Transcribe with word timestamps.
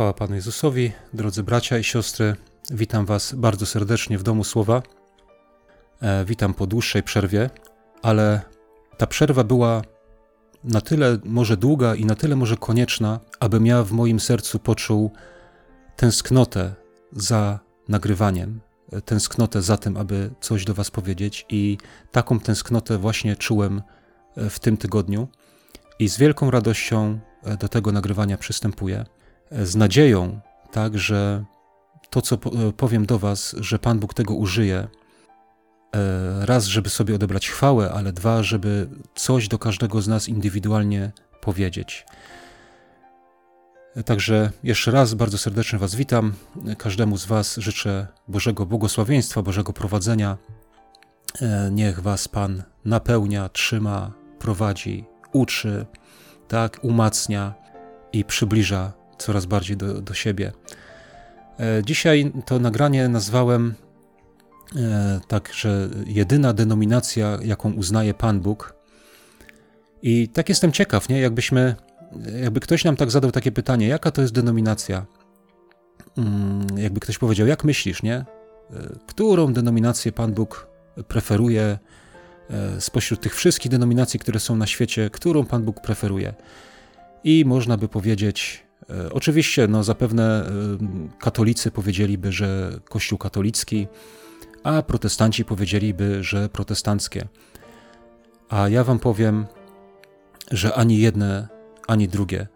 Chwała 0.00 0.12
Panu 0.12 0.34
Jezusowi, 0.34 0.92
drodzy 1.14 1.42
bracia 1.42 1.78
i 1.78 1.84
siostry, 1.84 2.36
witam 2.70 3.06
Was 3.06 3.34
bardzo 3.34 3.66
serdecznie 3.66 4.18
w 4.18 4.22
Domu 4.22 4.44
Słowa. 4.44 4.82
E, 6.02 6.24
witam 6.24 6.54
po 6.54 6.66
dłuższej 6.66 7.02
przerwie, 7.02 7.50
ale 8.02 8.40
ta 8.96 9.06
przerwa 9.06 9.44
była 9.44 9.82
na 10.64 10.80
tyle 10.80 11.18
może 11.24 11.56
długa 11.56 11.94
i 11.94 12.04
na 12.04 12.14
tyle 12.14 12.36
może 12.36 12.56
konieczna, 12.56 13.20
abym 13.40 13.66
ja 13.66 13.82
w 13.82 13.92
moim 13.92 14.20
sercu 14.20 14.58
poczuł 14.58 15.10
tęsknotę 15.96 16.74
za 17.12 17.58
nagrywaniem, 17.88 18.60
e, 18.92 19.00
tęsknotę 19.00 19.62
za 19.62 19.76
tym, 19.76 19.96
aby 19.96 20.30
coś 20.40 20.64
do 20.64 20.74
Was 20.74 20.90
powiedzieć, 20.90 21.46
i 21.48 21.78
taką 22.12 22.40
tęsknotę 22.40 22.98
właśnie 22.98 23.36
czułem 23.36 23.82
e, 24.36 24.50
w 24.50 24.58
tym 24.58 24.76
tygodniu. 24.76 25.28
I 25.98 26.08
z 26.08 26.18
wielką 26.18 26.50
radością 26.50 27.18
do 27.60 27.68
tego 27.68 27.92
nagrywania 27.92 28.38
przystępuję 28.38 29.04
z 29.50 29.76
nadzieją, 29.76 30.40
tak, 30.72 30.98
że 30.98 31.44
to, 32.10 32.22
co 32.22 32.38
powiem 32.76 33.06
do 33.06 33.18
Was, 33.18 33.56
że 33.60 33.78
Pan 33.78 33.98
Bóg 33.98 34.14
tego 34.14 34.34
użyje, 34.34 34.78
e, 34.78 36.46
raz, 36.46 36.64
żeby 36.64 36.90
sobie 36.90 37.14
odebrać 37.14 37.50
chwałę, 37.50 37.92
ale 37.92 38.12
dwa, 38.12 38.42
żeby 38.42 38.88
coś 39.14 39.48
do 39.48 39.58
każdego 39.58 40.02
z 40.02 40.08
nas 40.08 40.28
indywidualnie 40.28 41.12
powiedzieć. 41.40 42.06
Także 44.04 44.50
jeszcze 44.62 44.90
raz 44.90 45.14
bardzo 45.14 45.38
serdecznie 45.38 45.78
Was 45.78 45.94
witam. 45.94 46.32
Każdemu 46.78 47.16
z 47.16 47.26
Was 47.26 47.56
życzę 47.56 48.06
Bożego 48.28 48.66
błogosławieństwa, 48.66 49.42
Bożego 49.42 49.72
prowadzenia. 49.72 50.36
E, 51.42 51.70
niech 51.72 52.00
Was 52.00 52.28
Pan 52.28 52.62
napełnia, 52.84 53.48
trzyma, 53.48 54.12
prowadzi, 54.38 55.04
uczy, 55.32 55.86
tak, 56.48 56.78
umacnia 56.82 57.54
i 58.12 58.24
przybliża 58.24 58.99
coraz 59.20 59.46
bardziej 59.46 59.76
do, 59.76 60.00
do 60.00 60.14
siebie. 60.14 60.52
E, 61.60 61.82
dzisiaj 61.84 62.32
to 62.46 62.58
nagranie 62.58 63.08
nazwałem 63.08 63.74
e, 64.76 65.20
tak, 65.28 65.52
że 65.54 65.88
jedyna 66.06 66.52
denominacja, 66.52 67.38
jaką 67.44 67.72
uznaje 67.72 68.14
Pan 68.14 68.40
Bóg. 68.40 68.74
I 70.02 70.28
tak 70.28 70.48
jestem 70.48 70.72
ciekaw, 70.72 71.08
nie? 71.08 71.20
Jakbyśmy, 71.20 71.74
jakby 72.42 72.60
ktoś 72.60 72.84
nam 72.84 72.96
tak 72.96 73.10
zadał 73.10 73.30
takie 73.32 73.52
pytanie, 73.52 73.88
jaka 73.88 74.10
to 74.10 74.22
jest 74.22 74.34
denominacja? 74.34 75.06
Mm, 76.18 76.66
jakby 76.78 77.00
ktoś 77.00 77.18
powiedział, 77.18 77.46
jak 77.46 77.64
myślisz, 77.64 78.02
nie? 78.02 78.14
E, 78.14 78.24
którą 79.06 79.52
denominację 79.52 80.12
Pan 80.12 80.32
Bóg 80.32 80.66
preferuje 81.08 81.78
spośród 82.78 83.20
tych 83.20 83.34
wszystkich 83.34 83.70
denominacji, 83.70 84.20
które 84.20 84.40
są 84.40 84.56
na 84.56 84.66
świecie, 84.66 85.10
którą 85.10 85.46
Pan 85.46 85.62
Bóg 85.62 85.80
preferuje? 85.80 86.34
I 87.24 87.44
można 87.44 87.76
by 87.76 87.88
powiedzieć, 87.88 88.64
oczywiście, 89.12 89.68
no 89.68 89.84
zapewne 89.84 90.44
e, 90.44 90.50
katolicy 91.18 91.70
powiedzieliby, 91.70 92.32
że 92.32 92.80
Kościół 92.88 93.18
katolicki, 93.18 93.86
a 94.62 94.82
protestanci 94.82 95.44
powiedzieliby, 95.44 96.24
że 96.24 96.48
protestanckie. 96.48 97.28
A 98.48 98.68
ja 98.68 98.84
wam 98.84 98.98
powiem, 98.98 99.46
że 100.50 100.74
ani 100.74 100.98
jedne, 100.98 101.48
ani 101.86 102.08
drugie. 102.08 102.46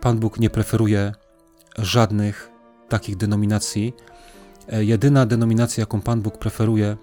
Pan 0.00 0.18
Bóg 0.18 0.40
nie 0.40 0.50
preferuje 0.50 1.12
żadnych 1.78 2.50
takich 2.88 3.16
denominacji. 3.16 3.92
E, 4.68 4.84
jedyna 4.84 5.26
denominacja, 5.26 5.82
jaką 5.82 6.00
Pan 6.00 6.22
Bóg 6.22 6.38
preferuje, 6.38 6.96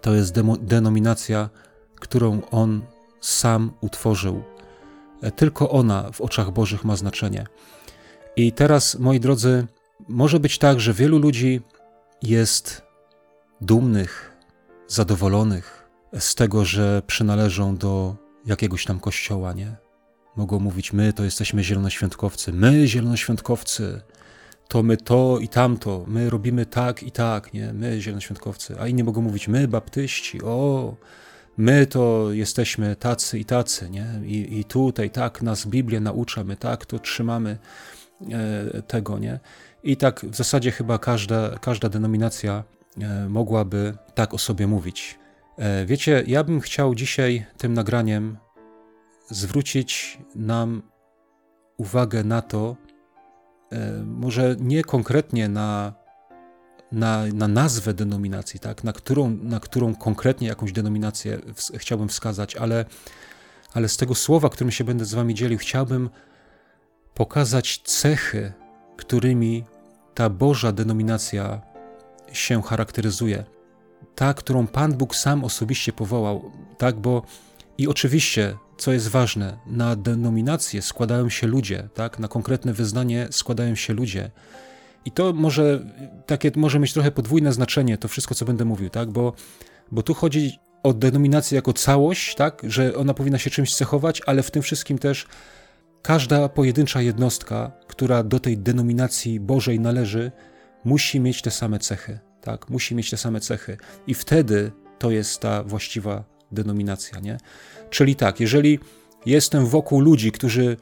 to 0.00 0.14
jest 0.14 0.34
denominacja, 0.60 1.48
którą 1.94 2.40
On 2.50 2.82
sam 3.20 3.72
utworzył. 3.80 4.42
Tylko 5.36 5.70
ona 5.70 6.10
w 6.12 6.20
oczach 6.20 6.50
Bożych 6.50 6.84
ma 6.84 6.96
znaczenie. 6.96 7.46
I 8.38 8.52
teraz, 8.52 8.98
moi 8.98 9.20
drodzy, 9.20 9.66
może 10.08 10.40
być 10.40 10.58
tak, 10.58 10.80
że 10.80 10.92
wielu 10.92 11.18
ludzi 11.18 11.60
jest 12.22 12.82
dumnych, 13.60 14.36
zadowolonych 14.88 15.88
z 16.18 16.34
tego, 16.34 16.64
że 16.64 17.02
przynależą 17.06 17.76
do 17.76 18.16
jakiegoś 18.46 18.84
tam 18.84 19.00
kościoła, 19.00 19.52
nie? 19.52 19.76
Mogą 20.36 20.60
mówić, 20.60 20.92
my 20.92 21.12
to 21.12 21.24
jesteśmy 21.24 21.64
zielonoświątkowcy, 21.64 22.52
my 22.52 22.86
zielonoświątkowcy, 22.86 24.00
to 24.68 24.82
my 24.82 24.96
to 24.96 25.38
i 25.38 25.48
tamto, 25.48 26.04
my 26.06 26.30
robimy 26.30 26.66
tak 26.66 27.02
i 27.02 27.10
tak, 27.10 27.52
nie? 27.52 27.72
My 27.72 28.00
zielonoświątkowcy. 28.00 28.80
A 28.80 28.86
inni 28.86 29.04
mogą 29.04 29.22
mówić, 29.22 29.48
my 29.48 29.68
baptyści, 29.68 30.42
o, 30.42 30.94
my 31.56 31.86
to 31.86 32.32
jesteśmy 32.32 32.96
tacy 32.96 33.38
i 33.38 33.44
tacy, 33.44 33.90
nie? 33.90 34.06
I, 34.24 34.58
i 34.58 34.64
tutaj 34.64 35.10
tak 35.10 35.42
nas 35.42 35.66
Biblia 35.66 36.00
naucza, 36.00 36.44
my 36.44 36.56
tak 36.56 36.86
to 36.86 36.98
trzymamy. 36.98 37.58
E, 38.20 38.82
tego, 38.82 39.18
nie? 39.18 39.40
I 39.82 39.96
tak 39.96 40.20
w 40.20 40.36
zasadzie 40.36 40.70
chyba 40.70 40.98
każda, 40.98 41.58
każda 41.58 41.88
denominacja 41.88 42.64
e, 43.00 43.28
mogłaby 43.28 43.94
tak 44.14 44.34
o 44.34 44.38
sobie 44.38 44.66
mówić. 44.66 45.18
E, 45.58 45.86
wiecie, 45.86 46.24
ja 46.26 46.44
bym 46.44 46.60
chciał 46.60 46.94
dzisiaj 46.94 47.46
tym 47.58 47.74
nagraniem 47.74 48.36
zwrócić 49.30 50.18
nam 50.34 50.82
uwagę 51.76 52.24
na 52.24 52.42
to, 52.42 52.76
może 54.04 54.56
nie 54.60 54.84
konkretnie 54.84 55.48
na, 55.48 55.92
na, 56.92 57.24
na 57.34 57.48
nazwę 57.48 57.94
denominacji, 57.94 58.60
tak? 58.60 58.84
na, 58.84 58.92
którą, 58.92 59.30
na 59.42 59.60
którą 59.60 59.94
konkretnie 59.94 60.48
jakąś 60.48 60.72
denominację 60.72 61.38
chciałbym 61.74 62.08
wskazać, 62.08 62.56
ale, 62.56 62.84
ale 63.74 63.88
z 63.88 63.96
tego 63.96 64.14
słowa, 64.14 64.48
którym 64.48 64.70
się 64.70 64.84
będę 64.84 65.04
z 65.04 65.14
Wami 65.14 65.34
dzielił, 65.34 65.58
chciałbym 65.58 66.10
pokazać 67.18 67.80
cechy, 67.84 68.52
którymi 68.96 69.64
ta 70.14 70.30
Boża 70.30 70.72
denominacja 70.72 71.60
się 72.32 72.62
charakteryzuje. 72.62 73.44
Ta, 74.14 74.34
którą 74.34 74.66
Pan 74.66 74.92
Bóg 74.92 75.16
sam 75.16 75.44
osobiście 75.44 75.92
powołał, 75.92 76.52
tak, 76.78 77.00
bo 77.00 77.22
i 77.78 77.88
oczywiście, 77.88 78.56
co 78.76 78.92
jest 78.92 79.08
ważne, 79.08 79.58
na 79.66 79.96
denominację 79.96 80.82
składają 80.82 81.28
się 81.28 81.46
ludzie, 81.46 81.88
tak, 81.94 82.18
na 82.18 82.28
konkretne 82.28 82.72
wyznanie 82.72 83.28
składają 83.30 83.74
się 83.74 83.94
ludzie. 83.94 84.30
I 85.04 85.10
to 85.10 85.32
może, 85.32 85.86
takie 86.26 86.50
może 86.56 86.78
mieć 86.78 86.92
trochę 86.92 87.10
podwójne 87.10 87.52
znaczenie, 87.52 87.98
to 87.98 88.08
wszystko, 88.08 88.34
co 88.34 88.44
będę 88.44 88.64
mówił, 88.64 88.90
tak, 88.90 89.10
bo, 89.10 89.32
bo 89.92 90.02
tu 90.02 90.14
chodzi 90.14 90.58
o 90.82 90.92
denominację 90.92 91.56
jako 91.56 91.72
całość, 91.72 92.34
tak, 92.34 92.62
że 92.64 92.94
ona 92.94 93.14
powinna 93.14 93.38
się 93.38 93.50
czymś 93.50 93.74
cechować, 93.74 94.22
ale 94.26 94.42
w 94.42 94.50
tym 94.50 94.62
wszystkim 94.62 94.98
też 94.98 95.26
Każda 96.02 96.48
pojedyncza 96.48 97.02
jednostka, 97.02 97.72
która 97.86 98.22
do 98.22 98.40
tej 98.40 98.58
denominacji 98.58 99.40
Bożej 99.40 99.80
należy, 99.80 100.32
musi 100.84 101.20
mieć 101.20 101.42
te 101.42 101.50
same 101.50 101.78
cechy. 101.78 102.18
Tak? 102.40 102.70
Musi 102.70 102.94
mieć 102.94 103.10
te 103.10 103.16
same 103.16 103.40
cechy. 103.40 103.76
I 104.06 104.14
wtedy 104.14 104.72
to 104.98 105.10
jest 105.10 105.40
ta 105.40 105.62
właściwa 105.62 106.24
denominacja. 106.52 107.20
Nie? 107.20 107.38
Czyli 107.90 108.16
tak, 108.16 108.40
jeżeli 108.40 108.78
jestem 109.26 109.66
wokół 109.66 110.00
ludzi, 110.00 110.32
którzy 110.32 110.76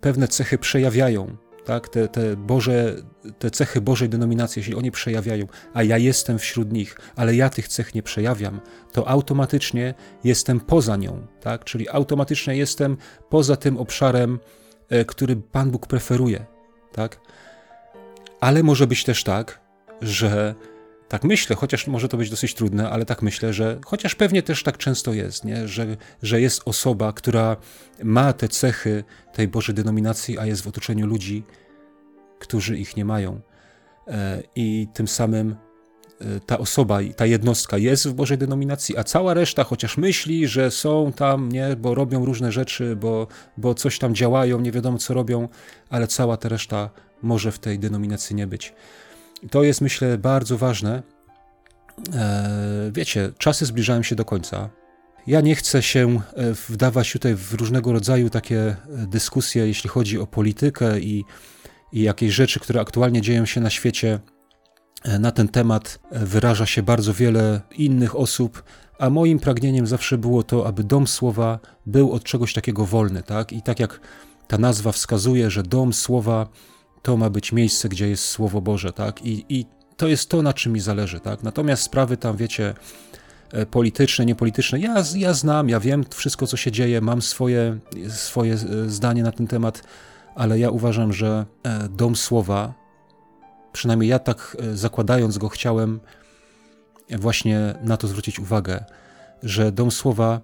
pewne 0.00 0.28
cechy 0.28 0.58
przejawiają, 0.58 1.36
tak? 1.66 1.88
te, 1.88 2.08
te, 2.08 2.36
Boże, 2.36 2.94
te 3.38 3.50
cechy 3.50 3.80
Bożej 3.80 4.08
denominacji, 4.08 4.60
jeśli 4.60 4.74
oni 4.74 4.90
przejawiają, 4.90 5.46
a 5.74 5.82
ja 5.82 5.98
jestem 5.98 6.38
wśród 6.38 6.72
nich, 6.72 6.98
ale 7.16 7.34
ja 7.34 7.50
tych 7.50 7.68
cech 7.68 7.94
nie 7.94 8.02
przejawiam, 8.02 8.60
to 8.92 9.08
automatycznie 9.08 9.94
jestem 10.24 10.60
poza 10.60 10.96
nią, 10.96 11.26
tak? 11.40 11.64
czyli 11.64 11.88
automatycznie 11.88 12.56
jestem 12.56 12.96
poza 13.28 13.56
tym 13.56 13.76
obszarem, 13.78 14.38
e, 14.88 15.04
który 15.04 15.36
Pan 15.36 15.70
Bóg 15.70 15.86
preferuje. 15.86 16.46
Tak? 16.92 17.20
Ale 18.40 18.62
może 18.62 18.86
być 18.86 19.04
też 19.04 19.24
tak, 19.24 19.60
że 20.00 20.54
tak 21.08 21.24
myślę, 21.24 21.56
chociaż 21.56 21.86
może 21.86 22.08
to 22.08 22.16
być 22.16 22.30
dosyć 22.30 22.54
trudne, 22.54 22.90
ale 22.90 23.04
tak 23.04 23.22
myślę, 23.22 23.52
że 23.52 23.78
chociaż 23.84 24.14
pewnie 24.14 24.42
też 24.42 24.62
tak 24.62 24.78
często 24.78 25.12
jest, 25.12 25.44
nie? 25.44 25.68
Że, 25.68 25.96
że 26.22 26.40
jest 26.40 26.62
osoba, 26.64 27.12
która 27.12 27.56
ma 28.04 28.32
te 28.32 28.48
cechy 28.48 29.04
tej 29.32 29.48
Bożej 29.48 29.74
denominacji, 29.74 30.38
a 30.38 30.46
jest 30.46 30.62
w 30.62 30.66
otoczeniu 30.66 31.06
ludzi, 31.06 31.44
którzy 32.38 32.78
ich 32.78 32.96
nie 32.96 33.04
mają. 33.04 33.40
E, 34.08 34.42
I 34.56 34.88
tym 34.94 35.08
samym 35.08 35.56
e, 36.20 36.40
ta 36.46 36.58
osoba, 36.58 36.98
ta 37.16 37.26
jednostka 37.26 37.78
jest 37.78 38.08
w 38.08 38.12
Bożej 38.12 38.38
denominacji, 38.38 38.96
a 38.96 39.04
cała 39.04 39.34
reszta, 39.34 39.64
chociaż 39.64 39.96
myśli, 39.96 40.48
że 40.48 40.70
są 40.70 41.12
tam, 41.12 41.52
nie, 41.52 41.76
bo 41.76 41.94
robią 41.94 42.24
różne 42.24 42.52
rzeczy, 42.52 42.96
bo, 42.96 43.26
bo 43.56 43.74
coś 43.74 43.98
tam 43.98 44.14
działają, 44.14 44.60
nie 44.60 44.72
wiadomo 44.72 44.98
co 44.98 45.14
robią, 45.14 45.48
ale 45.90 46.06
cała 46.06 46.36
ta 46.36 46.48
reszta 46.48 46.90
może 47.22 47.52
w 47.52 47.58
tej 47.58 47.78
denominacji 47.78 48.36
nie 48.36 48.46
być. 48.46 48.74
To 49.50 49.62
jest, 49.62 49.80
myślę, 49.80 50.18
bardzo 50.18 50.58
ważne. 50.58 51.02
E, 52.14 52.90
wiecie, 52.92 53.32
czasy 53.38 53.66
zbliżają 53.66 54.02
się 54.02 54.16
do 54.16 54.24
końca. 54.24 54.70
Ja 55.26 55.40
nie 55.40 55.54
chcę 55.54 55.82
się 55.82 56.20
e, 56.34 56.52
wdawać 56.68 57.12
tutaj 57.12 57.34
w 57.34 57.54
różnego 57.54 57.92
rodzaju 57.92 58.30
takie 58.30 58.60
e, 58.60 58.76
dyskusje, 59.06 59.66
jeśli 59.66 59.90
chodzi 59.90 60.18
o 60.18 60.26
politykę 60.26 61.00
i, 61.00 61.24
i 61.92 62.02
jakieś 62.02 62.34
rzeczy, 62.34 62.60
które 62.60 62.80
aktualnie 62.80 63.20
dzieją 63.20 63.46
się 63.46 63.60
na 63.60 63.70
świecie. 63.70 64.20
Na 65.20 65.30
ten 65.30 65.48
temat 65.48 65.98
wyraża 66.10 66.66
się 66.66 66.82
bardzo 66.82 67.14
wiele 67.14 67.60
innych 67.78 68.16
osób, 68.16 68.62
a 68.98 69.10
moim 69.10 69.38
pragnieniem 69.38 69.86
zawsze 69.86 70.18
było 70.18 70.42
to, 70.42 70.66
aby 70.66 70.84
dom 70.84 71.06
słowa 71.06 71.58
był 71.86 72.12
od 72.12 72.24
czegoś 72.24 72.52
takiego 72.52 72.86
wolny, 72.86 73.22
tak? 73.22 73.52
I 73.52 73.62
tak 73.62 73.80
jak 73.80 74.00
ta 74.48 74.58
nazwa 74.58 74.92
wskazuje, 74.92 75.50
że 75.50 75.62
dom 75.62 75.92
słowa 75.92 76.48
to 77.06 77.16
ma 77.16 77.30
być 77.30 77.52
miejsce, 77.52 77.88
gdzie 77.88 78.08
jest 78.08 78.24
Słowo 78.24 78.60
Boże, 78.60 78.92
tak? 78.92 79.22
I, 79.24 79.44
i 79.48 79.66
to 79.96 80.08
jest 80.08 80.28
to, 80.28 80.42
na 80.42 80.52
czym 80.52 80.72
mi 80.72 80.80
zależy, 80.80 81.20
tak? 81.20 81.42
Natomiast 81.42 81.82
sprawy 81.82 82.16
tam, 82.16 82.36
wiecie, 82.36 82.74
e, 83.52 83.66
polityczne, 83.66 84.26
niepolityczne, 84.26 84.80
ja, 84.80 84.94
ja 85.16 85.34
znam, 85.34 85.68
ja 85.68 85.80
wiem 85.80 86.04
wszystko, 86.14 86.46
co 86.46 86.56
się 86.56 86.72
dzieje, 86.72 87.00
mam 87.00 87.22
swoje, 87.22 87.78
swoje 88.08 88.54
e, 88.54 88.58
zdanie 88.88 89.22
na 89.22 89.32
ten 89.32 89.46
temat, 89.46 89.82
ale 90.34 90.58
ja 90.58 90.70
uważam, 90.70 91.12
że 91.12 91.46
e, 91.62 91.88
Dom 91.88 92.16
Słowa, 92.16 92.74
przynajmniej 93.72 94.10
ja 94.10 94.18
tak 94.18 94.56
zakładając 94.74 95.38
go, 95.38 95.48
chciałem 95.48 96.00
właśnie 97.10 97.74
na 97.82 97.96
to 97.96 98.08
zwrócić 98.08 98.38
uwagę, 98.40 98.84
że 99.42 99.72
Dom 99.72 99.90
Słowa 99.90 100.40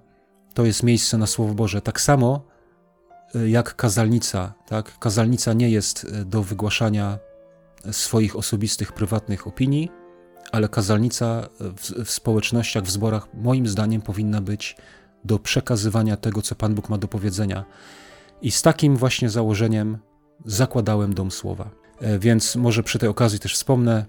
to 0.55 0.65
jest 0.65 0.83
miejsce 0.83 1.19
na 1.19 1.27
Słowo 1.27 1.55
Boże. 1.55 1.81
Tak 1.81 2.01
samo 2.01 2.45
jak 3.47 3.77
kazalnica. 3.77 4.55
Tak? 4.67 4.99
Kazalnica 4.99 5.53
nie 5.53 5.71
jest 5.71 6.07
do 6.25 6.43
wygłaszania 6.43 7.19
swoich 7.91 8.37
osobistych, 8.37 8.93
prywatnych 8.93 9.47
opinii, 9.47 9.91
ale 10.53 10.69
kazalnica 10.69 11.49
w, 11.61 12.05
w 12.05 12.11
społecznościach, 12.11 12.85
w 12.85 12.91
zborach, 12.91 13.29
moim 13.35 13.69
zdaniem, 13.69 14.03
powinna 14.03 14.41
być 14.41 14.77
do 15.25 15.39
przekazywania 15.39 16.17
tego, 16.17 16.43
co 16.43 16.55
Pan 16.55 16.75
Bóg 16.75 16.89
ma 16.89 16.99
do 16.99 17.09
powiedzenia. 17.09 17.65
I 18.43 18.51
z 18.51 18.63
takim 18.63 18.97
właśnie 18.97 19.31
założeniem 19.31 19.99
zakładałem 20.45 21.15
Dom 21.15 21.31
Słowa. 21.31 21.71
E, 22.01 22.19
więc 22.19 22.57
może 22.57 22.83
przy 22.83 22.99
tej 22.99 23.09
okazji 23.09 23.39
też 23.39 23.55
wspomnę 23.55 24.07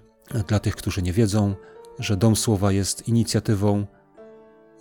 dla 0.47 0.59
tych, 0.59 0.75
którzy 0.75 1.01
nie 1.01 1.13
wiedzą, 1.13 1.55
że 1.99 2.17
Dom 2.17 2.35
Słowa 2.35 2.71
jest 2.71 3.07
inicjatywą 3.07 3.85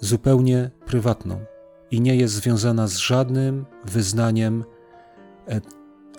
zupełnie 0.01 0.71
prywatną 0.87 1.45
i 1.93 2.01
nie 2.01 2.17
jest 2.17 2.35
związana 2.35 2.87
z 2.87 2.97
żadnym 2.97 3.67
wyznaniem 3.85 4.65
e, 5.49 5.61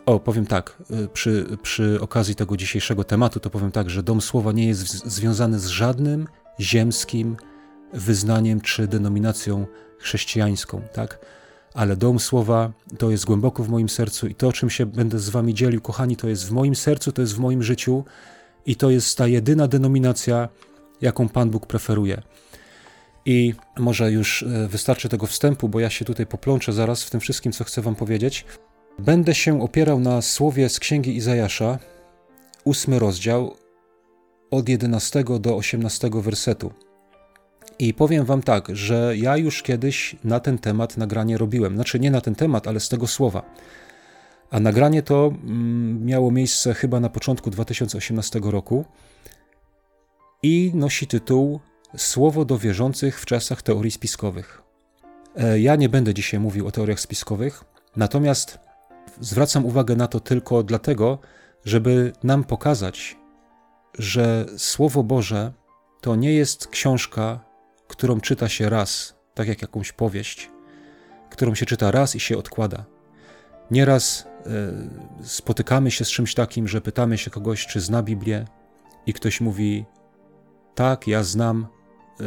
o, 0.06 0.20
powiem 0.20 0.46
tak, 0.46 0.78
y, 0.92 1.08
przy, 1.08 1.58
przy 1.62 2.02
okazji 2.02 2.36
tego 2.36 2.58
dzisiejszego 2.58 3.04
tematu, 3.04 3.40
to 3.40 3.50
powiem 3.50 3.72
tak, 3.72 3.90
że 3.90 4.04
Dom 4.04 4.22
Słowa 4.22 4.52
nie 4.52 4.68
jest 4.68 5.08
związany 5.08 5.60
z 5.60 5.68
żadnym 5.68 6.28
ziemskim 6.60 7.38
wyznaniem 7.94 8.62
czy 8.62 8.88
denominacją 8.88 9.66
chrześcijańską, 10.00 10.82
tak? 10.94 11.20
Ale 11.74 11.98
Dom 11.98 12.20
Słowa 12.20 12.72
to 12.98 13.12
jest 13.12 13.26
głęboko 13.26 13.64
w 13.64 13.70
moim 13.70 13.90
sercu 13.90 14.28
i 14.28 14.36
to, 14.36 14.54
czym 14.54 14.70
się 14.70 14.86
będę 14.86 15.20
z 15.20 15.30
wami 15.30 15.54
dzielił, 15.54 15.82
kochani, 15.82 16.16
to 16.16 16.28
jest 16.28 16.48
w 16.48 16.52
moim 16.52 16.76
sercu, 16.76 17.12
to 17.12 17.22
jest 17.22 17.36
w 17.36 17.40
moim 17.40 17.64
życiu 17.64 18.04
i 18.66 18.76
to 18.76 18.90
jest 18.90 19.18
ta 19.18 19.28
jedyna 19.28 19.68
denominacja, 19.68 20.50
jaką 21.02 21.30
Pan 21.30 21.50
Bóg 21.50 21.66
preferuje. 21.66 22.22
I 23.26 23.54
może 23.78 24.12
już 24.12 24.42
y, 24.42 24.68
wystarczy 24.68 25.10
tego 25.10 25.28
wstępu, 25.28 25.70
bo 25.70 25.80
ja 25.80 25.90
się 25.90 26.06
tutaj 26.06 26.26
poplączę 26.26 26.74
zaraz 26.74 27.04
w 27.04 27.10
tym 27.10 27.20
wszystkim, 27.20 27.52
co 27.52 27.64
chcę 27.64 27.82
wam 27.82 27.96
powiedzieć. 27.96 28.46
Będę 29.00 29.36
się 29.36 29.62
opierał 29.62 30.00
na 30.00 30.22
słowie 30.22 30.70
z 30.70 30.80
księgi 30.80 31.16
Izajasza, 31.16 31.80
ósmy 32.64 33.00
rozdział, 33.00 33.56
od 34.52 34.70
11 34.70 35.24
do 35.40 35.56
18 35.56 36.10
wersetu. 36.14 36.74
I 37.80 37.94
powiem 37.94 38.26
Wam 38.26 38.42
tak, 38.42 38.68
że 38.76 39.14
ja 39.18 39.38
już 39.38 39.64
kiedyś 39.64 40.16
na 40.24 40.40
ten 40.40 40.58
temat 40.58 40.98
nagranie 40.98 41.38
robiłem. 41.38 41.76
Znaczy 41.76 42.00
nie 42.00 42.12
na 42.12 42.22
ten 42.22 42.36
temat, 42.36 42.68
ale 42.68 42.80
z 42.80 42.90
tego 42.90 43.08
słowa. 43.08 43.44
A 44.52 44.60
nagranie 44.60 45.04
to 45.04 45.34
mm, 45.44 46.06
miało 46.06 46.32
miejsce 46.32 46.74
chyba 46.74 47.00
na 47.00 47.10
początku 47.10 47.50
2018 47.50 48.40
roku 48.44 48.86
i 50.44 50.72
nosi 50.74 51.08
tytuł 51.08 51.60
Słowo 51.98 52.46
do 52.46 52.58
wierzących 52.58 53.20
w 53.20 53.26
czasach 53.26 53.62
teorii 53.62 53.92
spiskowych. 53.92 54.62
E, 55.36 55.60
ja 55.60 55.76
nie 55.76 55.90
będę 55.90 56.14
dzisiaj 56.14 56.40
mówił 56.40 56.68
o 56.68 56.72
teoriach 56.72 57.00
spiskowych, 57.00 57.64
natomiast 57.96 58.60
Zwracam 59.20 59.66
uwagę 59.66 59.96
na 59.96 60.08
to 60.08 60.20
tylko 60.20 60.64
dlatego, 60.64 61.20
żeby 61.66 62.14
nam 62.24 62.44
pokazać, 62.44 63.18
że 63.98 64.46
Słowo 64.58 65.04
Boże 65.04 65.54
to 66.02 66.16
nie 66.16 66.34
jest 66.34 66.68
książka, 66.68 67.40
którą 67.88 68.22
czyta 68.22 68.50
się 68.50 68.70
raz, 68.70 69.16
tak 69.34 69.48
jak 69.48 69.62
jakąś 69.62 69.92
powieść, 69.92 70.52
którą 71.30 71.56
się 71.56 71.66
czyta 71.66 71.92
raz 71.92 72.16
i 72.16 72.20
się 72.20 72.38
odkłada. 72.38 72.86
Nieraz 73.72 74.28
y, 75.22 75.28
spotykamy 75.28 75.92
się 75.92 76.06
z 76.06 76.10
czymś 76.10 76.34
takim, 76.34 76.68
że 76.68 76.82
pytamy 76.82 77.18
się 77.18 77.32
kogoś, 77.32 77.68
czy 77.68 77.82
zna 77.82 78.04
Biblię, 78.04 78.46
i 79.06 79.14
ktoś 79.14 79.42
mówi: 79.42 79.86
Tak, 80.76 81.08
ja 81.08 81.24
znam 81.24 81.68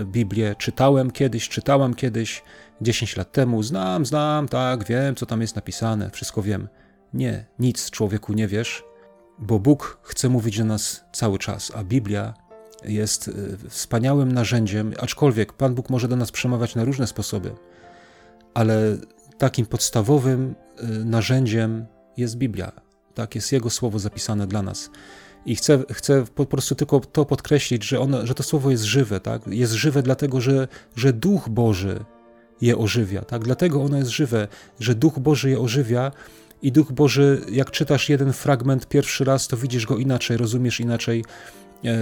Biblię, 0.05 0.55
czytałem 0.59 1.11
kiedyś, 1.11 1.49
czytałam 1.49 1.95
kiedyś, 1.95 2.43
10 2.81 3.17
lat 3.17 3.33
temu, 3.33 3.63
znam, 3.63 4.07
znam, 4.07 4.49
tak, 4.49 4.85
wiem, 4.85 5.15
co 5.15 5.27
tam 5.27 5.41
jest 5.41 5.57
napisane, 5.57 6.11
wszystko 6.11 6.43
wiem. 6.43 6.69
Nie, 7.15 7.47
nic 7.59 7.91
człowieku 7.91 8.33
nie 8.33 8.49
wiesz, 8.49 8.85
bo 9.39 9.59
Bóg 9.59 9.99
chce 10.03 10.29
mówić 10.29 10.59
do 10.59 10.65
nas 10.65 11.05
cały 11.13 11.39
czas, 11.39 11.73
a 11.75 11.85
Biblia 11.85 12.35
jest 12.85 13.29
y, 13.29 13.59
wspaniałym 13.69 14.33
narzędziem, 14.33 14.93
aczkolwiek 15.01 15.53
Pan 15.53 15.75
Bóg 15.75 15.91
może 15.91 16.09
do 16.09 16.17
nas 16.17 16.33
przemawiać 16.33 16.75
na 16.75 16.85
różne 16.85 17.07
sposoby, 17.07 17.53
ale 18.55 18.97
takim 19.39 19.67
podstawowym 19.67 20.55
y, 20.81 21.05
narzędziem 21.05 21.87
jest 22.17 22.37
Biblia. 22.37 22.73
Tak, 23.15 23.35
jest 23.35 23.53
Jego 23.53 23.71
słowo 23.71 23.99
zapisane 23.99 24.47
dla 24.47 24.63
nas. 24.63 24.91
I 25.47 25.57
chcę, 25.57 25.85
chcę 25.93 26.25
po 26.35 26.47
prostu 26.47 26.75
tylko 26.75 27.01
to 27.01 27.25
podkreślić, 27.25 27.85
że, 27.85 28.01
ono, 28.01 28.27
że 28.27 28.35
to 28.35 28.43
słowo 28.43 28.71
jest 28.71 28.85
żywe. 28.85 29.21
Tak? 29.21 29.47
Jest 29.47 29.73
żywe 29.73 30.03
dlatego, 30.03 30.41
że, 30.41 30.69
że 30.97 31.13
Duch 31.13 31.49
Boży 31.49 32.05
je 32.61 32.79
ożywia. 32.79 33.23
Tak? 33.23 33.45
Dlatego 33.45 33.83
ono 33.83 33.97
jest 33.99 34.11
żywe, 34.11 34.49
że 34.81 34.95
Duch 34.95 35.19
Boży 35.19 35.51
je 35.51 35.61
ożywia 35.61 36.13
i 36.63 36.73
Duch 36.73 36.93
Boży, 36.93 37.41
jak 37.51 37.71
czytasz 37.71 38.09
jeden 38.09 38.33
fragment 38.33 38.89
pierwszy 38.89 39.25
raz, 39.25 39.49
to 39.49 39.57
widzisz 39.57 39.87
go 39.87 39.99
inaczej, 39.99 40.37
rozumiesz 40.37 40.81
inaczej. 40.81 41.25
E, 41.85 41.97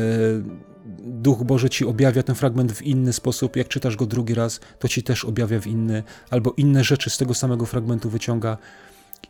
Duch 0.99 1.43
Boży 1.43 1.70
ci 1.70 1.87
objawia 1.87 2.23
ten 2.23 2.35
fragment 2.35 2.73
w 2.73 2.82
inny 2.82 3.12
sposób. 3.12 3.56
Jak 3.56 3.69
czytasz 3.69 3.97
go 3.97 4.06
drugi 4.06 4.35
raz, 4.35 4.61
to 4.79 4.88
ci 4.88 5.02
też 5.02 5.25
objawia 5.25 5.61
w 5.61 5.67
inny, 5.67 6.02
albo 6.31 6.55
inne 6.56 6.85
rzeczy 6.85 7.11
z 7.11 7.17
tego 7.17 7.35
samego 7.35 7.67
fragmentu 7.67 8.11
wyciąga 8.11 8.58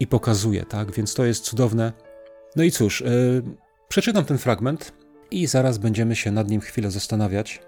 i 0.01 0.07
pokazuje, 0.07 0.65
tak? 0.65 0.93
Więc 0.93 1.15
to 1.15 1.25
jest 1.25 1.45
cudowne. 1.45 1.93
No 2.57 2.63
i 2.63 2.71
cóż, 2.71 3.01
yy, 3.01 3.43
przeczytam 3.95 4.25
ten 4.25 4.39
fragment 4.39 4.93
i 5.31 5.47
zaraz 5.47 5.79
będziemy 5.79 6.17
się 6.17 6.31
nad 6.31 6.49
nim 6.49 6.61
chwilę 6.61 6.91
zastanawiać. 6.91 7.61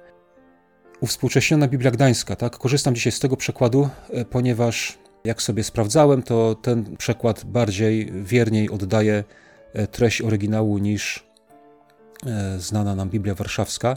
Uwspółcześniona 1.00 1.68
Biblia 1.68 1.90
Gdańska, 1.90 2.36
tak? 2.36 2.58
Korzystam 2.58 2.94
dzisiaj 2.94 3.12
z 3.12 3.20
tego 3.20 3.36
przekładu, 3.36 3.88
yy, 4.12 4.24
ponieważ 4.24 4.98
jak 5.24 5.42
sobie 5.42 5.64
sprawdzałem, 5.64 6.22
to 6.22 6.54
ten 6.54 6.96
przekład 6.96 7.44
bardziej 7.44 8.12
wierniej 8.22 8.70
oddaje 8.70 9.24
e, 9.72 9.86
treść 9.86 10.22
oryginału 10.22 10.78
niż 10.78 11.26
e, 12.26 12.60
znana 12.60 12.94
nam 12.94 13.10
Biblia 13.10 13.34
Warszawska. 13.34 13.96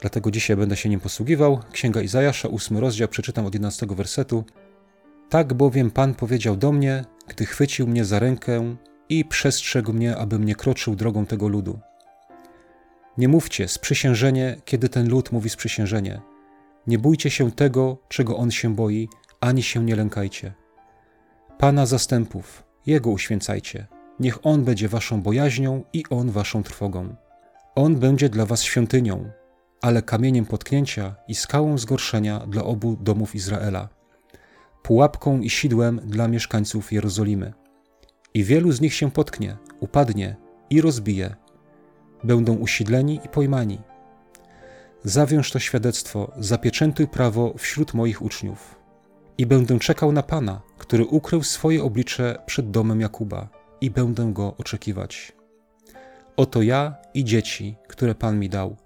Dlatego 0.00 0.30
dzisiaj 0.30 0.56
będę 0.56 0.76
się 0.76 0.88
nim 0.88 1.00
posługiwał. 1.00 1.60
Księga 1.72 2.00
Izajasza, 2.00 2.48
ósmy 2.48 2.80
rozdział, 2.80 3.08
przeczytam 3.08 3.46
od 3.46 3.54
11 3.54 3.86
wersetu. 3.86 4.44
Tak 5.28 5.54
bowiem 5.54 5.90
Pan 5.90 6.14
powiedział 6.14 6.56
do 6.56 6.72
mnie, 6.72 7.04
gdy 7.28 7.46
chwycił 7.46 7.86
mnie 7.86 8.04
za 8.04 8.18
rękę 8.18 8.76
i 9.08 9.24
przestrzegł 9.24 9.92
mnie, 9.92 10.16
abym 10.16 10.44
nie 10.44 10.54
kroczył 10.54 10.96
drogą 10.96 11.26
tego 11.26 11.48
ludu. 11.48 11.78
Nie 13.18 13.28
mówcie 13.28 13.68
sprzysiężenie, 13.68 14.56
kiedy 14.64 14.88
ten 14.88 15.08
lud 15.08 15.32
mówi 15.32 15.50
sprzysiężenie. 15.50 16.20
Nie 16.86 16.98
bójcie 16.98 17.30
się 17.30 17.52
tego, 17.52 17.98
czego 18.08 18.36
on 18.36 18.50
się 18.50 18.74
boi, 18.74 19.08
ani 19.40 19.62
się 19.62 19.84
nie 19.84 19.96
lękajcie. 19.96 20.52
Pana 21.58 21.86
zastępów, 21.86 22.64
Jego 22.86 23.10
uświęcajcie. 23.10 23.86
Niech 24.20 24.46
On 24.46 24.64
będzie 24.64 24.88
waszą 24.88 25.22
bojaźnią 25.22 25.84
i 25.92 26.04
On 26.10 26.30
waszą 26.30 26.62
trwogą. 26.62 27.14
On 27.74 27.96
będzie 27.96 28.28
dla 28.28 28.46
was 28.46 28.62
świątynią, 28.62 29.30
ale 29.82 30.02
kamieniem 30.02 30.46
potknięcia 30.46 31.14
i 31.28 31.34
skałą 31.34 31.78
zgorszenia 31.78 32.38
dla 32.46 32.64
obu 32.64 32.96
domów 33.00 33.34
Izraela, 33.34 33.88
pułapką 34.82 35.40
i 35.40 35.50
sidłem 35.50 36.00
dla 36.04 36.28
mieszkańców 36.28 36.92
Jerozolimy. 36.92 37.52
I 38.34 38.44
wielu 38.44 38.72
z 38.72 38.80
nich 38.80 38.94
się 38.94 39.10
potknie, 39.10 39.56
upadnie 39.80 40.36
i 40.70 40.80
rozbije. 40.80 41.36
Będą 42.24 42.56
usidleni 42.56 43.20
i 43.24 43.28
pojmani. 43.28 43.80
Zawiąż 45.04 45.50
to 45.50 45.58
świadectwo, 45.58 46.32
zapieczętuj 46.38 47.08
prawo 47.08 47.54
wśród 47.58 47.94
moich 47.94 48.22
uczniów 48.22 48.78
i 49.38 49.46
będę 49.46 49.78
czekał 49.78 50.12
na 50.12 50.22
Pana, 50.22 50.60
który 50.78 51.06
ukrył 51.06 51.42
swoje 51.42 51.82
oblicze 51.82 52.38
przed 52.46 52.70
domem 52.70 53.00
Jakuba, 53.00 53.48
i 53.80 53.90
będę 53.90 54.32
go 54.32 54.56
oczekiwać. 54.56 55.32
Oto 56.36 56.62
ja 56.62 56.94
i 57.14 57.24
dzieci, 57.24 57.76
które 57.88 58.14
Pan 58.14 58.38
mi 58.38 58.48
dał. 58.48 58.76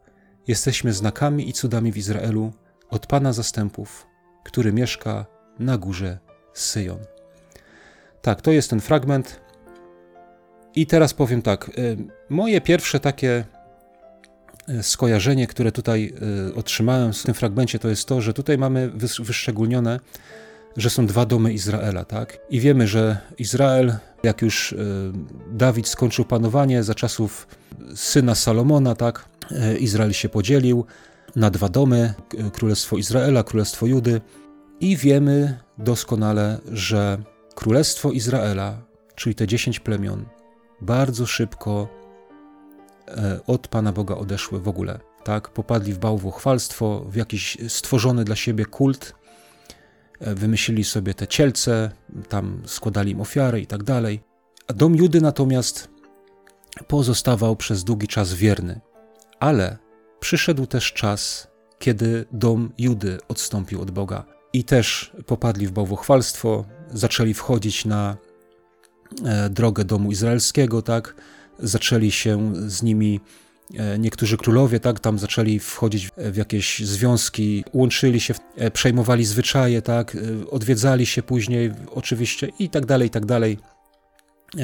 Jesteśmy 0.48 0.92
znakami 0.92 1.48
i 1.48 1.52
cudami 1.52 1.92
w 1.92 1.96
Izraelu 1.96 2.52
od 2.90 3.06
Pana 3.06 3.32
zastępów, 3.32 4.06
który 4.44 4.72
mieszka 4.72 5.26
na 5.58 5.78
górze 5.78 6.18
Syjon. 6.54 6.98
Tak, 8.22 8.42
to 8.42 8.50
jest 8.50 8.70
ten 8.70 8.80
fragment. 8.80 9.40
I 10.74 10.86
teraz 10.86 11.14
powiem 11.14 11.42
tak. 11.42 11.70
Y, 11.78 11.96
moje 12.28 12.60
pierwsze 12.60 13.00
takie 13.00 13.44
y, 14.68 14.82
skojarzenie, 14.82 15.46
które 15.46 15.72
tutaj 15.72 16.14
y, 16.48 16.54
otrzymałem 16.54 17.12
w 17.12 17.22
tym 17.22 17.34
fragmencie, 17.34 17.78
to 17.78 17.88
jest 17.88 18.08
to, 18.08 18.20
że 18.20 18.32
tutaj 18.32 18.58
mamy 18.58 18.90
wyszczególnione 19.20 20.00
że 20.76 20.90
są 20.90 21.06
dwa 21.06 21.26
domy 21.26 21.52
Izraela, 21.52 22.04
tak? 22.04 22.38
I 22.50 22.60
wiemy, 22.60 22.86
że 22.86 23.18
Izrael 23.38 23.94
Jak 24.22 24.42
już 24.42 24.74
Dawid 25.52 25.88
skończył 25.88 26.24
panowanie 26.24 26.82
za 26.82 26.94
czasów 26.94 27.46
syna 27.94 28.34
Salomona, 28.34 28.94
tak, 28.94 29.28
Izrael 29.78 30.12
się 30.12 30.28
podzielił 30.28 30.84
na 31.36 31.50
dwa 31.50 31.68
domy, 31.68 32.14
Królestwo 32.52 32.96
Izraela, 32.96 33.42
Królestwo 33.42 33.86
Judy 33.86 34.20
i 34.80 34.96
wiemy 34.96 35.58
doskonale, 35.78 36.58
że 36.70 37.18
Królestwo 37.54 38.10
Izraela, 38.10 38.82
czyli 39.14 39.34
te 39.34 39.46
dziesięć 39.46 39.80
plemion, 39.80 40.24
bardzo 40.80 41.26
szybko 41.26 41.88
e, 43.08 43.40
od 43.46 43.68
Pana 43.68 43.92
Boga 43.92 44.14
odeszły 44.14 44.60
w 44.60 44.68
ogóle. 44.68 45.00
Tak? 45.24 45.48
Popadli 45.48 45.92
w 45.92 45.98
bałwochwalstwo, 45.98 47.04
w 47.08 47.16
jakiś 47.16 47.58
stworzony 47.68 48.24
dla 48.24 48.36
siebie 48.36 48.64
kult, 48.64 49.14
e, 50.20 50.34
wymyślili 50.34 50.84
sobie 50.84 51.14
te 51.14 51.26
cielce, 51.26 51.90
tam 52.28 52.62
składali 52.66 53.12
im 53.12 53.20
ofiary 53.20 53.60
i 53.60 53.66
tak 53.66 53.82
dalej. 53.82 54.22
A 54.68 54.72
dom 54.72 54.96
Judy 54.96 55.20
natomiast 55.20 55.88
pozostawał 56.88 57.56
przez 57.56 57.84
długi 57.84 58.08
czas 58.08 58.34
wierny. 58.34 58.80
Ale 59.40 59.78
przyszedł 60.20 60.66
też 60.66 60.92
czas, 60.92 61.48
kiedy 61.78 62.24
dom 62.32 62.72
Judy 62.78 63.18
odstąpił 63.28 63.82
od 63.82 63.90
Boga 63.90 64.24
i 64.52 64.64
też 64.64 65.12
popadli 65.26 65.66
w 65.66 65.72
bałwochwalstwo, 65.72 66.64
zaczęli 66.92 67.34
wchodzić 67.34 67.84
na 67.84 68.16
e, 69.24 69.50
drogę 69.50 69.84
domu 69.84 70.12
izraelskiego, 70.12 70.82
tak? 70.82 71.14
Zaczęli 71.58 72.10
się 72.10 72.52
z 72.66 72.82
nimi 72.82 73.20
e, 73.74 73.98
niektórzy 73.98 74.36
królowie, 74.36 74.80
tak? 74.80 75.00
Tam 75.00 75.18
zaczęli 75.18 75.58
wchodzić 75.58 76.10
w 76.16 76.36
jakieś 76.36 76.80
związki, 76.80 77.64
łączyli 77.72 78.20
się, 78.20 78.34
e, 78.56 78.70
przejmowali 78.70 79.24
zwyczaje, 79.24 79.82
tak? 79.82 80.16
Odwiedzali 80.50 81.06
się 81.06 81.22
później 81.22 81.72
oczywiście 81.90 82.48
i 82.58 82.68
tak 82.68 82.86
dalej, 82.86 83.08
i 83.08 83.10
tak 83.10 83.26
dalej. 83.26 83.58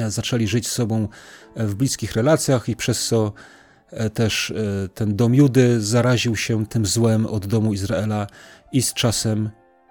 Zaczęli 0.07 0.47
żyć 0.47 0.67
z 0.67 0.71
sobą 0.71 1.07
w 1.55 1.75
bliskich 1.75 2.13
relacjach 2.13 2.69
i 2.69 2.75
przez 2.75 3.07
co 3.07 3.33
też 4.13 4.53
ten 4.93 5.15
dom 5.15 5.35
Judy 5.35 5.81
zaraził 5.81 6.35
się 6.35 6.65
tym 6.65 6.85
złem 6.85 7.25
od 7.25 7.45
domu 7.45 7.73
Izraela 7.73 8.27
i 8.71 8.81
z 8.81 8.93
czasem 8.93 9.49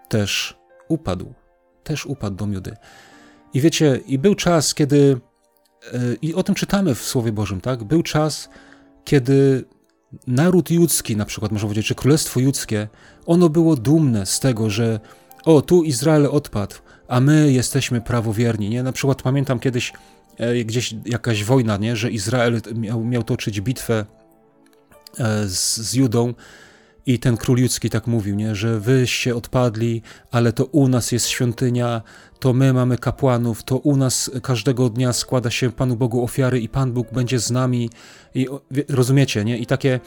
też 0.08 0.56
upadł. 0.88 1.34
Też 1.88 2.06
upadł 2.06 2.36
dom 2.36 2.52
Judy. 2.52 2.76
I 3.54 3.60
wiecie, 3.60 4.00
i 4.06 4.18
był 4.18 4.34
czas, 4.34 4.74
kiedy, 4.74 5.20
e, 5.92 5.98
i 6.22 6.34
o 6.34 6.42
tym 6.42 6.54
czytamy 6.54 6.94
w 6.94 7.02
Słowie 7.02 7.32
Bożym, 7.32 7.60
tak? 7.60 7.84
Był 7.84 8.02
czas, 8.02 8.48
kiedy 9.04 9.64
naród 10.26 10.70
judzki, 10.70 11.16
na 11.16 11.24
przykład 11.24 11.52
można 11.52 11.66
powiedzieć, 11.66 11.86
czy 11.86 11.94
królestwo 11.94 12.40
judzkie, 12.40 12.88
ono 13.26 13.48
było 13.48 13.76
dumne 13.76 14.26
z 14.26 14.40
tego, 14.40 14.70
że 14.70 15.00
o, 15.44 15.62
tu 15.62 15.82
Izrael 15.82 16.26
odpadł, 16.26 16.74
a 17.08 17.20
my 17.20 17.52
jesteśmy 17.52 18.00
prawowierni, 18.00 18.70
nie? 18.70 18.82
Na 18.82 18.92
przykład 18.92 19.22
pamiętam 19.22 19.60
kiedyś 19.60 19.92
e, 20.36 20.64
gdzieś 20.64 20.94
jakaś 21.06 21.44
wojna, 21.44 21.76
nie? 21.76 21.96
Że 21.96 22.10
Izrael 22.10 22.60
miał, 22.74 23.04
miał 23.04 23.22
toczyć 23.22 23.60
bitwę 23.60 24.04
e, 25.18 25.46
z, 25.46 25.76
z 25.76 25.94
Judą 25.94 26.34
i 27.08 27.18
ten 27.18 27.36
król 27.36 27.58
judzki 27.58 27.90
tak 27.90 28.06
mówił, 28.06 28.34
nie? 28.34 28.54
że 28.54 28.80
wyście 28.80 29.36
odpadli, 29.36 30.02
ale 30.30 30.52
to 30.52 30.64
u 30.64 30.88
nas 30.88 31.12
jest 31.12 31.28
świątynia, 31.28 32.02
to 32.38 32.52
my 32.52 32.72
mamy 32.72 32.98
kapłanów, 32.98 33.62
to 33.62 33.76
u 33.76 33.96
nas 33.96 34.30
każdego 34.42 34.90
dnia 34.90 35.12
składa 35.12 35.50
się 35.50 35.72
Panu 35.72 35.96
Bogu 35.96 36.24
ofiary 36.24 36.60
i 36.60 36.68
Pan 36.68 36.92
Bóg 36.92 37.12
będzie 37.12 37.38
z 37.38 37.50
nami. 37.50 37.90
I 38.34 38.46
rozumiecie, 38.88 39.44
nie? 39.44 39.58
I 39.58 39.66
takie 39.66 40.00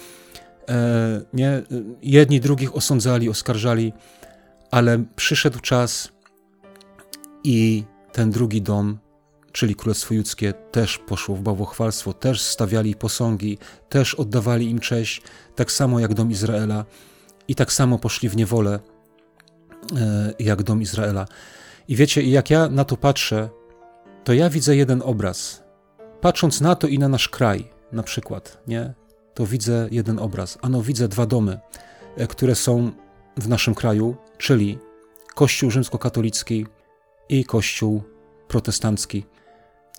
e, 0.69 1.21
nie? 1.33 1.61
jedni 2.01 2.39
drugich 2.39 2.75
osądzali, 2.75 3.29
oskarżali, 3.29 3.93
ale 4.71 5.03
przyszedł 5.15 5.59
czas 5.59 6.09
i 7.43 7.83
ten 8.11 8.31
drugi 8.31 8.61
dom 8.61 8.97
czyli 9.51 9.75
Królestwo 9.75 10.13
Judzkie, 10.13 10.53
też 10.53 10.97
poszło 10.97 11.35
w 11.35 11.41
bałwochwalstwo, 11.41 12.13
też 12.13 12.41
stawiali 12.41 12.95
posągi, 12.95 13.57
też 13.89 14.15
oddawali 14.15 14.69
im 14.69 14.79
cześć, 14.79 15.21
tak 15.55 15.71
samo 15.71 15.99
jak 15.99 16.13
dom 16.13 16.31
Izraela 16.31 16.85
i 17.47 17.55
tak 17.55 17.73
samo 17.73 17.99
poszli 17.99 18.29
w 18.29 18.35
niewolę 18.35 18.79
e, 19.95 20.33
jak 20.39 20.63
dom 20.63 20.81
Izraela. 20.81 21.25
I 21.87 21.95
wiecie, 21.95 22.21
jak 22.21 22.49
ja 22.49 22.69
na 22.69 22.85
to 22.85 22.97
patrzę, 22.97 23.49
to 24.23 24.33
ja 24.33 24.49
widzę 24.49 24.75
jeden 24.75 25.01
obraz. 25.05 25.63
Patrząc 26.21 26.61
na 26.61 26.75
to 26.75 26.87
i 26.87 26.99
na 26.99 27.07
nasz 27.07 27.29
kraj, 27.29 27.69
na 27.91 28.03
przykład, 28.03 28.63
nie? 28.67 28.93
To 29.33 29.45
widzę 29.45 29.87
jeden 29.91 30.19
obraz. 30.19 30.57
Ano 30.61 30.81
widzę 30.81 31.07
dwa 31.07 31.25
domy, 31.25 31.59
e, 32.17 32.27
które 32.27 32.55
są 32.55 32.91
w 33.37 33.47
naszym 33.47 33.75
kraju, 33.75 34.15
czyli 34.37 34.79
Kościół 35.35 35.71
rzymskokatolicki 35.71 36.65
i 37.29 37.45
Kościół 37.45 38.03
protestancki 38.47 39.25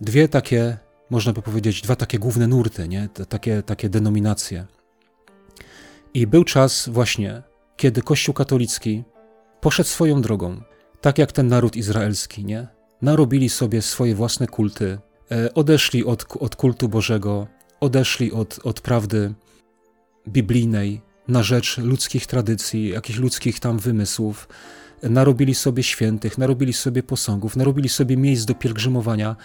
dwie 0.00 0.28
takie, 0.28 0.78
można 1.10 1.32
by 1.32 1.42
powiedzieć, 1.42 1.82
dwa 1.82 1.96
takie 1.96 2.18
główne 2.18 2.46
nurty, 2.46 2.88
nie? 2.88 3.08
Takie, 3.28 3.62
takie 3.62 3.88
denominacje. 3.88 4.66
I 6.14 6.26
był 6.26 6.44
czas 6.44 6.88
właśnie, 6.88 7.42
kiedy 7.76 8.02
Kościół 8.02 8.34
katolicki 8.34 9.04
poszedł 9.60 9.88
swoją 9.88 10.22
drogą, 10.22 10.60
tak 11.00 11.18
jak 11.18 11.32
ten 11.32 11.48
naród 11.48 11.76
izraelski, 11.76 12.44
nie? 12.44 12.68
Narobili 13.02 13.48
sobie 13.48 13.82
swoje 13.82 14.14
własne 14.14 14.46
kulty, 14.46 14.98
e, 15.30 15.54
odeszli 15.54 16.04
od, 16.04 16.26
od 16.40 16.56
kultu 16.56 16.88
Bożego, 16.88 17.46
odeszli 17.80 18.32
od, 18.32 18.60
od 18.64 18.80
prawdy 18.80 19.34
biblijnej 20.28 21.00
na 21.28 21.42
rzecz 21.42 21.78
ludzkich 21.78 22.26
tradycji, 22.26 22.88
jakichś 22.88 23.18
ludzkich 23.18 23.60
tam 23.60 23.78
wymysłów, 23.78 24.48
narobili 25.02 25.54
sobie 25.54 25.82
świętych, 25.82 26.38
narobili 26.38 26.72
sobie 26.72 27.02
posągów, 27.02 27.56
narobili 27.56 27.88
sobie 27.88 28.16
miejsc 28.16 28.44
do 28.44 28.54
pielgrzymowania, 28.54 29.36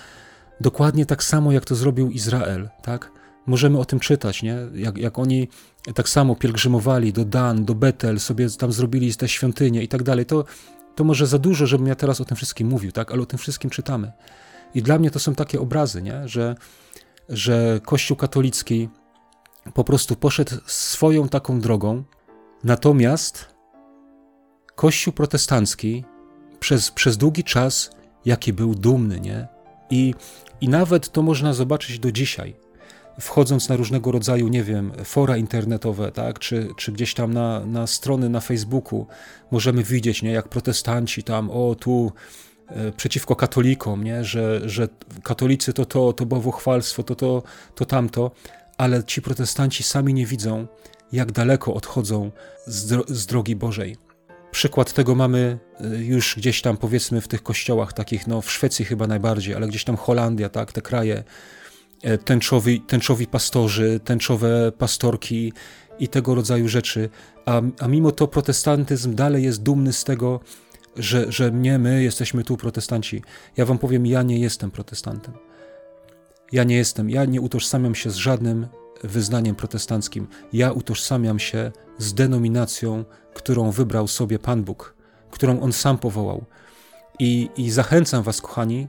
Dokładnie 0.61 1.05
tak 1.05 1.23
samo, 1.23 1.51
jak 1.51 1.65
to 1.65 1.75
zrobił 1.75 2.09
Izrael, 2.09 2.69
tak? 2.81 3.11
Możemy 3.45 3.79
o 3.79 3.85
tym 3.85 3.99
czytać, 3.99 4.43
nie? 4.43 4.57
Jak, 4.73 4.97
jak 4.97 5.19
oni 5.19 5.47
tak 5.95 6.09
samo 6.09 6.35
pielgrzymowali 6.35 7.13
do 7.13 7.25
Dan, 7.25 7.65
do 7.65 7.75
Betel, 7.75 8.19
sobie 8.19 8.49
tam 8.49 8.71
zrobili 8.71 9.15
te 9.15 9.27
świątynie 9.27 9.83
i 9.83 9.87
tak 9.87 10.03
dalej. 10.03 10.25
To, 10.25 10.45
to 10.95 11.03
może 11.03 11.27
za 11.27 11.37
dużo, 11.37 11.67
żebym 11.67 11.87
ja 11.87 11.95
teraz 11.95 12.21
o 12.21 12.25
tym 12.25 12.37
wszystkim 12.37 12.67
mówił, 12.67 12.91
tak? 12.91 13.11
Ale 13.11 13.21
o 13.21 13.25
tym 13.25 13.39
wszystkim 13.39 13.69
czytamy. 13.69 14.11
I 14.75 14.81
dla 14.81 14.99
mnie 14.99 15.11
to 15.11 15.19
są 15.19 15.35
takie 15.35 15.59
obrazy, 15.59 16.01
nie? 16.01 16.27
Że, 16.27 16.55
że 17.29 17.79
Kościół 17.85 18.17
katolicki 18.17 18.89
po 19.73 19.83
prostu 19.83 20.15
poszedł 20.15 20.55
swoją 20.65 21.29
taką 21.29 21.61
drogą, 21.61 22.03
natomiast 22.63 23.55
Kościół 24.75 25.13
protestancki 25.13 26.05
przez, 26.59 26.91
przez 26.91 27.17
długi 27.17 27.43
czas, 27.43 27.91
jaki 28.25 28.53
był 28.53 28.75
dumny, 28.75 29.19
nie? 29.19 29.56
I 29.89 30.13
i 30.62 30.70
nawet 30.70 31.12
to 31.12 31.22
można 31.22 31.53
zobaczyć 31.53 32.00
do 32.00 32.12
dzisiaj, 32.12 32.56
wchodząc 33.20 33.70
na 33.70 33.75
różnego 33.75 34.12
rodzaju, 34.12 34.48
nie 34.48 34.63
wiem, 34.63 34.91
fora 35.03 35.38
internetowe, 35.38 36.12
tak, 36.12 36.39
czy, 36.39 36.67
czy 36.77 36.91
gdzieś 36.91 37.13
tam 37.13 37.34
na, 37.34 37.65
na 37.65 37.88
strony 37.88 38.29
na 38.29 38.39
Facebooku, 38.39 39.08
możemy 39.51 39.84
widzieć, 39.84 40.22
nie, 40.22 40.32
jak 40.32 40.48
protestanci 40.48 41.24
tam, 41.24 41.51
o 41.51 41.75
tu 41.75 42.12
e, 42.67 42.91
przeciwko 42.91 43.36
katolikom, 43.36 44.03
nie, 44.03 44.24
że, 44.24 44.70
że 44.70 44.88
katolicy 45.24 45.74
to 45.74 45.86
to, 45.86 46.13
to 46.13 46.25
bałwochwalstwo, 46.25 47.03
to 47.03 47.15
to, 47.15 47.44
to 47.75 47.86
tamto, 47.86 48.32
ale 48.77 49.03
ci 49.03 49.22
protestanci 49.22 49.84
sami 49.84 50.13
nie 50.13 50.25
widzą, 50.25 50.67
jak 51.12 51.32
daleko 51.32 51.74
odchodzą 51.74 52.32
z, 52.65 52.86
dro 52.86 53.03
z 53.08 53.25
drogi 53.25 53.56
Bożej. 53.56 54.06
Przykład 54.51 54.93
tego 54.93 55.15
mamy 55.15 55.59
y, 55.81 56.03
już 56.03 56.35
gdzieś 56.37 56.61
tam 56.61 56.77
powiedzmy 56.77 57.21
w 57.21 57.27
tych 57.27 57.43
kościołach 57.43 57.93
takich, 57.93 58.27
no 58.27 58.41
w 58.41 58.51
Szwecji 58.51 58.85
chyba 58.85 59.07
najbardziej, 59.07 59.55
ale 59.55 59.67
gdzieś 59.67 59.83
tam 59.83 59.97
Holandia, 59.97 60.49
tak, 60.49 60.71
te 60.71 60.81
kraje, 60.81 61.23
e, 62.03 62.17
tęczowi, 62.17 62.81
tęczowi 62.81 63.27
pastorzy, 63.27 63.99
tęczowe 64.03 64.71
pastorki 64.71 65.53
i 65.99 66.07
tego 66.07 66.35
rodzaju 66.35 66.67
rzeczy, 66.67 67.09
a, 67.45 67.61
a 67.79 67.87
mimo 67.87 68.11
to 68.11 68.27
protestantyzm 68.27 69.15
dalej 69.15 69.43
jest 69.43 69.63
dumny 69.63 69.93
z 69.93 70.03
tego, 70.03 70.39
że, 70.95 71.31
że 71.31 71.51
nie 71.51 71.79
my 71.79 72.03
jesteśmy 72.03 72.43
tu 72.43 72.57
protestanci. 72.57 73.21
Ja 73.57 73.65
wam 73.65 73.77
powiem, 73.77 74.05
ja 74.05 74.23
nie 74.23 74.39
jestem 74.39 74.71
protestantem. 74.71 75.33
Ja 76.51 76.63
nie 76.63 76.75
jestem, 76.75 77.09
ja 77.09 77.25
nie 77.25 77.41
utożsamiam 77.41 77.95
się 77.95 78.09
z 78.09 78.15
żadnym 78.15 78.67
wyznaniem 79.03 79.55
protestanckim. 79.55 80.27
Ja 80.53 80.71
utożsamiam 80.71 81.39
się 81.39 81.71
z 81.97 82.13
denominacją, 82.13 83.05
którą 83.33 83.71
wybrał 83.71 84.07
sobie 84.07 84.39
Pan 84.39 84.63
Bóg, 84.63 84.95
którą 85.31 85.59
On 85.59 85.73
sam 85.73 85.97
powołał. 85.97 86.45
I, 87.19 87.49
i 87.57 87.71
zachęcam 87.71 88.23
Was, 88.23 88.41
kochani, 88.41 88.87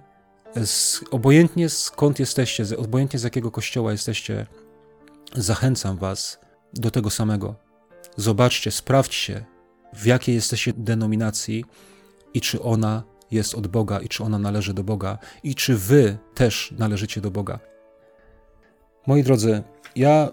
z, 0.64 1.00
obojętnie 1.10 1.68
skąd 1.68 2.18
jesteście, 2.18 2.64
obojętnie 2.78 3.18
z 3.18 3.22
jakiego 3.22 3.50
kościoła 3.50 3.92
jesteście, 3.92 4.46
zachęcam 5.34 5.96
Was 5.96 6.38
do 6.74 6.90
tego 6.90 7.10
samego. 7.10 7.54
Zobaczcie, 8.16 8.70
sprawdźcie, 8.70 9.44
w 9.92 10.06
jakiej 10.06 10.34
jesteście 10.34 10.72
denominacji 10.76 11.64
i 12.34 12.40
czy 12.40 12.62
ona 12.62 13.02
jest 13.30 13.54
od 13.54 13.66
Boga, 13.66 14.00
i 14.00 14.08
czy 14.08 14.24
ona 14.24 14.38
należy 14.38 14.74
do 14.74 14.84
Boga, 14.84 15.18
i 15.42 15.54
czy 15.54 15.76
Wy 15.76 16.18
też 16.34 16.74
należycie 16.78 17.20
do 17.20 17.30
Boga. 17.30 17.58
Moi 19.06 19.22
drodzy, 19.22 19.62
ja 19.96 20.28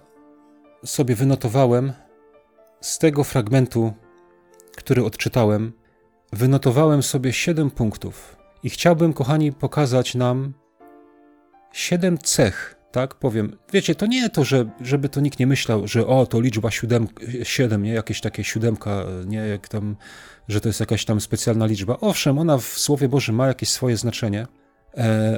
sobie 0.85 1.15
wynotowałem 1.15 1.93
z 2.81 2.99
tego 2.99 3.23
fragmentu, 3.23 3.93
który 4.77 5.05
odczytałem, 5.05 5.73
wynotowałem 6.33 7.03
sobie 7.03 7.33
siedem 7.33 7.71
punktów 7.71 8.37
i 8.63 8.69
chciałbym, 8.69 9.13
kochani, 9.13 9.51
pokazać 9.51 10.15
nam 10.15 10.53
siedem 11.73 12.17
cech, 12.17 12.75
tak 12.91 13.15
powiem. 13.15 13.57
Wiecie, 13.73 13.95
to 13.95 14.05
nie 14.05 14.29
to, 14.29 14.43
że, 14.43 14.69
żeby 14.81 15.09
to 15.09 15.21
nikt 15.21 15.39
nie 15.39 15.47
myślał, 15.47 15.87
że 15.87 16.07
o, 16.07 16.25
to 16.25 16.41
liczba 16.41 16.71
siódem, 16.71 17.07
siedem, 17.43 17.83
nie? 17.83 17.93
Jakieś 17.93 18.21
takie 18.21 18.43
siódemka, 18.43 19.05
nie? 19.25 19.37
Jak 19.37 19.67
tam, 19.67 19.95
że 20.47 20.61
to 20.61 20.69
jest 20.69 20.79
jakaś 20.79 21.05
tam 21.05 21.21
specjalna 21.21 21.65
liczba. 21.65 21.97
Owszem, 22.01 22.39
ona 22.39 22.57
w 22.57 22.63
Słowie 22.63 23.09
Bożym 23.09 23.35
ma 23.35 23.47
jakieś 23.47 23.69
swoje 23.69 23.97
znaczenie, 23.97 24.47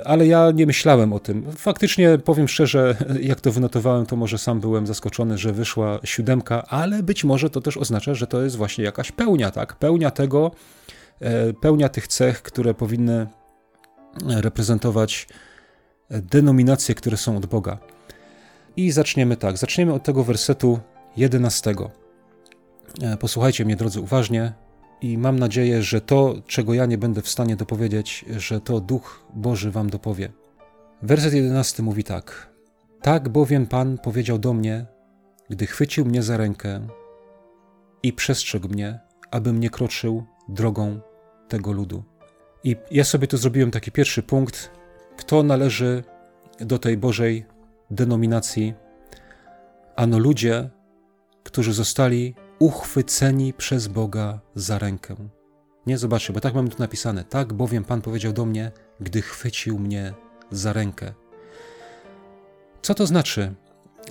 ale 0.05 0.27
ja 0.27 0.51
nie 0.51 0.65
myślałem 0.65 1.13
o 1.13 1.19
tym. 1.19 1.51
Faktycznie, 1.51 2.17
powiem 2.17 2.47
szczerze, 2.47 2.95
jak 3.21 3.41
to 3.41 3.51
wynotowałem, 3.51 4.05
to 4.05 4.15
może 4.15 4.37
sam 4.37 4.59
byłem 4.59 4.87
zaskoczony, 4.87 5.37
że 5.37 5.53
wyszła 5.53 5.99
siódemka, 6.03 6.63
ale 6.63 7.03
być 7.03 7.23
może 7.23 7.49
to 7.49 7.61
też 7.61 7.77
oznacza, 7.77 8.13
że 8.13 8.27
to 8.27 8.41
jest 8.41 8.55
właśnie 8.55 8.83
jakaś 8.83 9.11
pełnia, 9.11 9.51
tak? 9.51 9.75
Pełnia 9.75 10.11
tego, 10.11 10.51
e, 11.19 11.53
pełnia 11.53 11.89
tych 11.89 12.07
cech, 12.07 12.41
które 12.41 12.73
powinny 12.73 13.27
reprezentować 14.25 15.27
denominacje, 16.09 16.95
które 16.95 17.17
są 17.17 17.37
od 17.37 17.45
Boga. 17.45 17.77
I 18.77 18.91
zaczniemy 18.91 19.37
tak. 19.37 19.57
Zaczniemy 19.57 19.93
od 19.93 20.03
tego 20.03 20.23
wersetu 20.23 20.79
11. 21.17 21.73
E, 23.01 23.17
posłuchajcie 23.17 23.65
mnie, 23.65 23.75
drodzy, 23.75 24.01
uważnie, 24.01 24.53
i 25.01 25.17
mam 25.17 25.39
nadzieję, 25.39 25.83
że 25.83 26.01
to, 26.01 26.35
czego 26.47 26.73
ja 26.73 26.85
nie 26.85 26.97
będę 26.97 27.21
w 27.21 27.29
stanie 27.29 27.55
dopowiedzieć, 27.55 28.25
że 28.37 28.61
to 28.61 28.79
Duch 28.79 29.25
Boży 29.33 29.71
wam 29.71 29.89
dopowie. 29.89 30.31
Werset 31.01 31.33
11 31.33 31.83
mówi 31.83 32.03
tak: 32.03 32.49
Tak 33.01 33.29
bowiem 33.29 33.67
Pan 33.67 33.97
powiedział 33.97 34.39
do 34.39 34.53
mnie, 34.53 34.85
gdy 35.49 35.67
chwycił 35.67 36.05
mnie 36.05 36.23
za 36.23 36.37
rękę 36.37 36.87
i 38.03 38.13
przestrzegł 38.13 38.67
mnie, 38.67 38.99
abym 39.31 39.59
nie 39.59 39.69
kroczył 39.69 40.23
drogą 40.49 40.99
tego 41.47 41.71
ludu. 41.71 42.03
I 42.63 42.75
ja 42.91 43.03
sobie 43.03 43.27
tu 43.27 43.37
zrobiłem 43.37 43.71
taki 43.71 43.91
pierwszy 43.91 44.23
punkt, 44.23 44.71
kto 45.17 45.43
należy 45.43 46.03
do 46.59 46.79
tej 46.79 46.97
Bożej 46.97 47.45
denominacji. 47.91 48.73
Ano 49.95 50.19
ludzie, 50.19 50.69
którzy 51.43 51.73
zostali 51.73 52.35
uchwyceni 52.59 53.53
przez 53.53 53.87
Boga 53.87 54.39
za 54.55 54.79
rękę. 54.79 55.15
Nie 55.85 55.97
zobaczcie, 55.97 56.33
bo 56.33 56.39
tak 56.39 56.53
mamy 56.53 56.69
tu 56.69 56.75
napisane. 56.79 57.23
Tak 57.23 57.53
bowiem 57.53 57.83
Pan 57.83 58.01
powiedział 58.01 58.33
do 58.33 58.45
mnie, 58.45 58.71
gdy 58.99 59.21
chwycił 59.21 59.79
mnie 59.79 60.13
za 60.51 60.73
rękę. 60.73 61.13
Co 62.81 62.93
to 62.93 63.07
znaczy, 63.07 63.55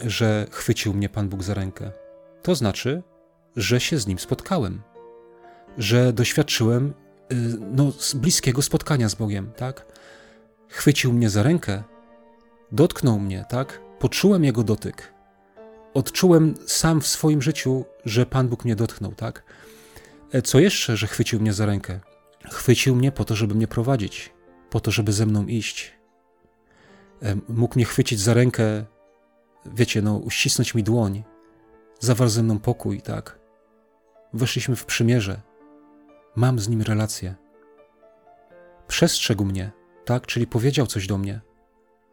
że 0.04 0.46
chwycił 0.50 0.94
mnie 0.94 1.08
Pan 1.08 1.28
Bóg 1.28 1.42
za 1.42 1.54
rękę? 1.54 1.90
To 2.42 2.54
znaczy, 2.54 3.02
że 3.56 3.80
się 3.80 3.98
z 3.98 4.06
nim 4.06 4.18
spotkałem, 4.18 4.82
że 5.78 6.12
doświadczyłem 6.12 6.94
y, 7.32 7.36
no, 7.72 7.92
bliskiego 8.14 8.62
spotkania 8.62 9.08
z 9.08 9.14
Bogiem, 9.14 9.52
tak? 9.56 9.86
Chwycił 10.68 11.12
mnie 11.12 11.30
za 11.30 11.42
rękę, 11.42 11.82
dotknął 12.72 13.18
mnie, 13.18 13.44
tak? 13.48 13.80
Poczułem 13.98 14.44
jego 14.44 14.62
dotyk. 14.62 15.15
Odczułem 15.96 16.54
sam 16.66 17.00
w 17.00 17.06
swoim 17.06 17.42
życiu, 17.42 17.84
że 18.04 18.26
Pan 18.26 18.48
Bóg 18.48 18.64
mnie 18.64 18.76
dotknął, 18.76 19.12
tak? 19.12 19.42
E, 20.32 20.42
co 20.42 20.60
jeszcze, 20.60 20.96
że 20.96 21.06
chwycił 21.06 21.40
mnie 21.40 21.52
za 21.52 21.66
rękę? 21.66 22.00
Chwycił 22.50 22.96
mnie 22.96 23.12
po 23.12 23.24
to, 23.24 23.36
żeby 23.36 23.54
mnie 23.54 23.68
prowadzić, 23.68 24.32
po 24.70 24.80
to, 24.80 24.90
żeby 24.90 25.12
ze 25.12 25.26
mną 25.26 25.46
iść. 25.46 25.92
E, 27.22 27.36
mógł 27.48 27.74
mnie 27.76 27.84
chwycić 27.84 28.20
za 28.20 28.34
rękę, 28.34 28.84
wiecie, 29.66 30.02
no, 30.02 30.16
uścisnąć 30.16 30.74
mi 30.74 30.82
dłoń, 30.82 31.24
zawarł 32.00 32.30
ze 32.30 32.42
mną 32.42 32.58
pokój, 32.58 33.02
tak? 33.02 33.38
Weszliśmy 34.32 34.76
w 34.76 34.86
przymierze. 34.86 35.40
Mam 36.34 36.58
z 36.58 36.68
nim 36.68 36.82
relację. 36.82 37.34
Przestrzegł 38.88 39.44
mnie, 39.44 39.72
tak? 40.04 40.26
Czyli 40.26 40.46
powiedział 40.46 40.86
coś 40.86 41.06
do 41.06 41.18
mnie. 41.18 41.40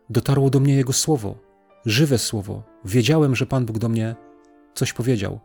Dotarło 0.09 0.49
do 0.49 0.59
mnie 0.59 0.75
Jego 0.75 0.93
słowo, 0.93 1.52
żywe 1.85 2.17
słowo. 2.17 2.63
Wiedziałem, 2.85 3.35
że 3.35 3.45
Pan 3.45 3.65
Bóg 3.65 3.77
do 3.77 3.89
mnie 3.89 4.15
coś 4.73 4.93
powiedział. 4.93 5.39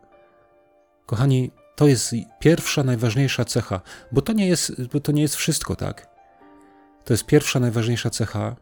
Kochani, 1.07 1.51
to 1.77 1.87
jest 1.87 2.15
pierwsza, 2.41 2.85
najważniejsza 2.85 3.45
cecha, 3.45 3.81
bo 4.13 4.23
to 4.23 4.33
nie 4.33 4.49
jest, 4.49 4.73
bo 4.93 5.01
to 5.01 5.13
nie 5.13 5.23
jest 5.23 5.37
wszystko, 5.37 5.77
tak? 5.77 6.09
To 7.05 7.13
jest 7.13 7.27
pierwsza, 7.27 7.61
najważniejsza 7.61 8.11
cecha, 8.11 8.57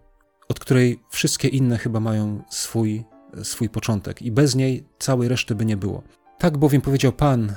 od 0.49 0.61
której 0.61 1.03
wszystkie 1.11 1.49
inne 1.49 1.79
chyba 1.79 2.01
mają 2.01 2.43
swój, 2.51 3.05
swój 3.43 3.69
początek 3.69 4.23
i 4.23 4.33
bez 4.33 4.55
niej 4.55 4.89
całej 4.99 5.29
reszty 5.29 5.55
by 5.55 5.65
nie 5.65 5.77
było. 5.77 6.03
Tak 6.39 6.59
bowiem 6.59 6.83
powiedział 6.83 7.13
Pan 7.13 7.53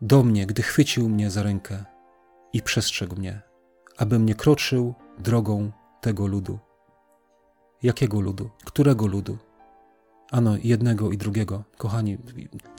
do 0.00 0.22
mnie, 0.22 0.46
gdy 0.46 0.62
chwycił 0.62 1.08
mnie 1.08 1.30
za 1.30 1.42
rękę 1.42 1.84
i 2.52 2.62
przestrzegł 2.62 3.16
mnie, 3.16 3.42
abym 3.96 4.26
nie 4.26 4.34
kroczył 4.34 4.94
drogą 5.18 5.70
tego 6.00 6.26
ludu. 6.26 6.58
Jakiego 7.82 8.20
ludu? 8.20 8.50
Którego 8.64 9.06
ludu? 9.06 9.38
Ano, 10.30 10.56
jednego 10.62 11.12
i 11.12 11.16
drugiego. 11.16 11.64
Kochani, 11.76 12.18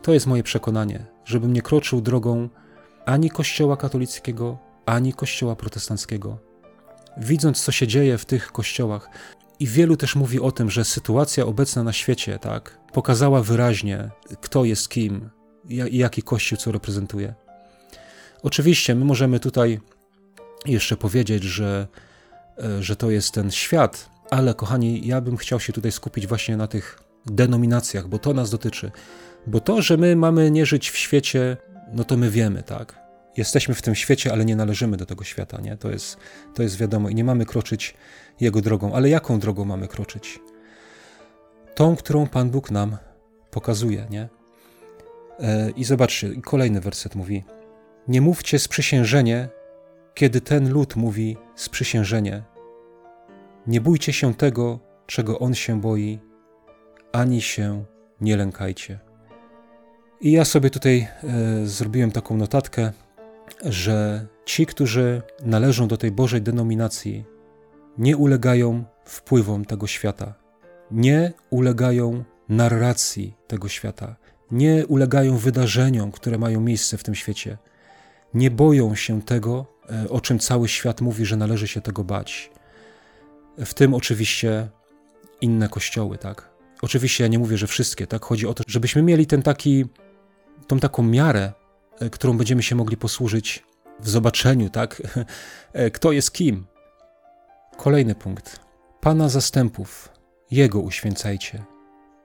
to 0.01 0.13
jest 0.13 0.27
moje 0.27 0.43
przekonanie, 0.43 1.05
żebym 1.25 1.53
nie 1.53 1.61
kroczył 1.61 2.01
drogą 2.01 2.49
ani 3.05 3.29
Kościoła 3.29 3.77
katolickiego, 3.77 4.57
ani 4.85 5.13
Kościoła 5.13 5.55
protestanckiego. 5.55 6.37
Widząc, 7.17 7.61
co 7.61 7.71
się 7.71 7.87
dzieje 7.87 8.17
w 8.17 8.25
tych 8.25 8.51
kościołach, 8.51 9.09
i 9.59 9.67
wielu 9.67 9.97
też 9.97 10.15
mówi 10.15 10.39
o 10.39 10.51
tym, 10.51 10.69
że 10.69 10.85
sytuacja 10.85 11.45
obecna 11.45 11.83
na 11.83 11.93
świecie, 11.93 12.39
tak, 12.39 12.79
pokazała 12.93 13.43
wyraźnie, 13.43 14.09
kto 14.41 14.65
jest 14.65 14.89
kim 14.89 15.29
i 15.69 15.97
jaki 15.97 16.23
kościół 16.23 16.57
co 16.57 16.71
reprezentuje. 16.71 17.33
Oczywiście, 18.43 18.95
my 18.95 19.05
możemy 19.05 19.39
tutaj 19.39 19.79
jeszcze 20.65 20.97
powiedzieć, 20.97 21.43
że 21.43 21.87
E, 22.63 22.83
że 22.83 22.95
to 22.95 23.09
jest 23.09 23.33
ten 23.33 23.51
świat, 23.51 24.09
ale 24.29 24.53
kochani, 24.53 25.07
ja 25.07 25.21
bym 25.21 25.37
chciał 25.37 25.59
się 25.59 25.73
tutaj 25.73 25.91
skupić 25.91 26.27
właśnie 26.27 26.57
na 26.57 26.67
tych 26.67 26.99
denominacjach, 27.25 28.07
bo 28.07 28.19
to 28.19 28.33
nas 28.33 28.49
dotyczy. 28.49 28.91
Bo 29.47 29.59
to, 29.59 29.81
że 29.81 29.97
my 29.97 30.15
mamy 30.15 30.51
nie 30.51 30.65
żyć 30.65 30.89
w 30.89 30.97
świecie, 30.97 31.57
no 31.93 32.03
to 32.03 32.17
my 32.17 32.29
wiemy, 32.29 32.63
tak? 32.63 32.99
Jesteśmy 33.37 33.75
w 33.75 33.81
tym 33.81 33.95
świecie, 33.95 34.31
ale 34.31 34.45
nie 34.45 34.55
należymy 34.55 34.97
do 34.97 35.05
tego 35.05 35.23
świata, 35.23 35.61
nie? 35.61 35.77
To 35.77 35.91
jest, 35.91 36.17
to 36.55 36.63
jest 36.63 36.77
wiadomo 36.77 37.09
i 37.09 37.15
nie 37.15 37.23
mamy 37.23 37.45
kroczyć 37.45 37.93
jego 38.39 38.61
drogą. 38.61 38.93
Ale 38.93 39.09
jaką 39.09 39.39
drogą 39.39 39.65
mamy 39.65 39.87
kroczyć? 39.87 40.39
Tą, 41.75 41.95
którą 41.95 42.27
Pan 42.27 42.49
Bóg 42.49 42.71
nam 42.71 42.97
pokazuje, 43.51 44.07
nie? 44.09 44.29
E, 45.39 45.69
I 45.69 45.83
zobaczcie, 45.83 46.41
kolejny 46.41 46.81
werset 46.81 47.15
mówi: 47.15 47.43
Nie 48.07 48.21
mówcie 48.21 48.59
sprzysiężenie, 48.59 49.49
kiedy 50.13 50.41
ten 50.41 50.69
lud 50.69 50.95
mówi 50.95 51.37
sprzysiężenie. 51.55 52.43
Nie 53.67 53.81
bójcie 53.81 54.13
się 54.13 54.33
tego, 54.33 54.79
czego 55.05 55.39
on 55.39 55.53
się 55.55 55.81
boi, 55.81 56.19
ani 57.11 57.41
się 57.41 57.85
nie 58.21 58.37
lękajcie. 58.37 58.99
I 60.21 60.31
ja 60.31 60.45
sobie 60.45 60.69
tutaj 60.69 61.07
e, 61.23 61.65
zrobiłem 61.65 62.11
taką 62.11 62.37
notatkę, 62.37 62.91
że 63.65 64.27
ci, 64.45 64.65
którzy 64.65 65.21
należą 65.43 65.87
do 65.87 65.97
tej 65.97 66.11
Bożej 66.11 66.41
denominacji, 66.41 67.25
nie 67.97 68.17
ulegają 68.17 68.83
wpływom 69.05 69.65
tego 69.65 69.87
świata, 69.87 70.33
nie 70.91 71.33
ulegają 71.49 72.23
narracji 72.49 73.35
tego 73.47 73.69
świata, 73.69 74.15
nie 74.51 74.87
ulegają 74.87 75.37
wydarzeniom, 75.37 76.11
które 76.11 76.37
mają 76.37 76.61
miejsce 76.61 76.97
w 76.97 77.03
tym 77.03 77.15
świecie, 77.15 77.57
nie 78.33 78.51
boją 78.51 78.95
się 78.95 79.21
tego, 79.21 79.65
e, 79.89 80.09
o 80.09 80.21
czym 80.21 80.39
cały 80.39 80.67
świat 80.67 81.01
mówi, 81.01 81.25
że 81.25 81.37
należy 81.37 81.67
się 81.67 81.81
tego 81.81 82.03
bać. 82.03 82.51
W 83.65 83.73
tym 83.73 83.93
oczywiście 83.93 84.69
inne 85.41 85.69
kościoły, 85.69 86.17
tak? 86.17 86.49
Oczywiście 86.81 87.23
ja 87.23 87.27
nie 87.27 87.39
mówię, 87.39 87.57
że 87.57 87.67
wszystkie, 87.67 88.07
tak? 88.07 88.25
Chodzi 88.25 88.47
o 88.47 88.53
to, 88.53 88.63
żebyśmy 88.67 89.01
mieli 89.01 89.27
ten 89.27 89.41
taki, 89.41 89.85
tą 90.67 90.79
taką 90.79 91.03
miarę, 91.03 91.53
e, 91.99 92.09
którą 92.09 92.37
będziemy 92.37 92.63
się 92.63 92.75
mogli 92.75 92.97
posłużyć 92.97 93.63
w 93.99 94.09
zobaczeniu, 94.09 94.69
tak? 94.69 95.01
E, 95.73 95.91
kto 95.91 96.11
jest 96.11 96.31
kim. 96.31 96.65
Kolejny 97.77 98.15
punkt. 98.15 98.59
Pana 99.01 99.29
zastępów, 99.29 100.09
Jego 100.51 100.79
uświęcajcie. 100.79 101.63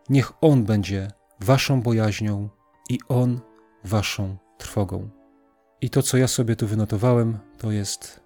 Niech 0.08 0.32
On 0.40 0.64
będzie 0.64 1.10
waszą 1.40 1.82
bojaźnią 1.82 2.48
i 2.90 2.98
On 3.08 3.40
waszą 3.84 4.36
trwogą. 4.58 5.10
I 5.80 5.90
to, 5.90 6.02
co 6.02 6.16
ja 6.16 6.28
sobie 6.28 6.56
tu 6.56 6.66
wynotowałem, 6.66 7.38
to 7.58 7.72
jest 7.72 8.20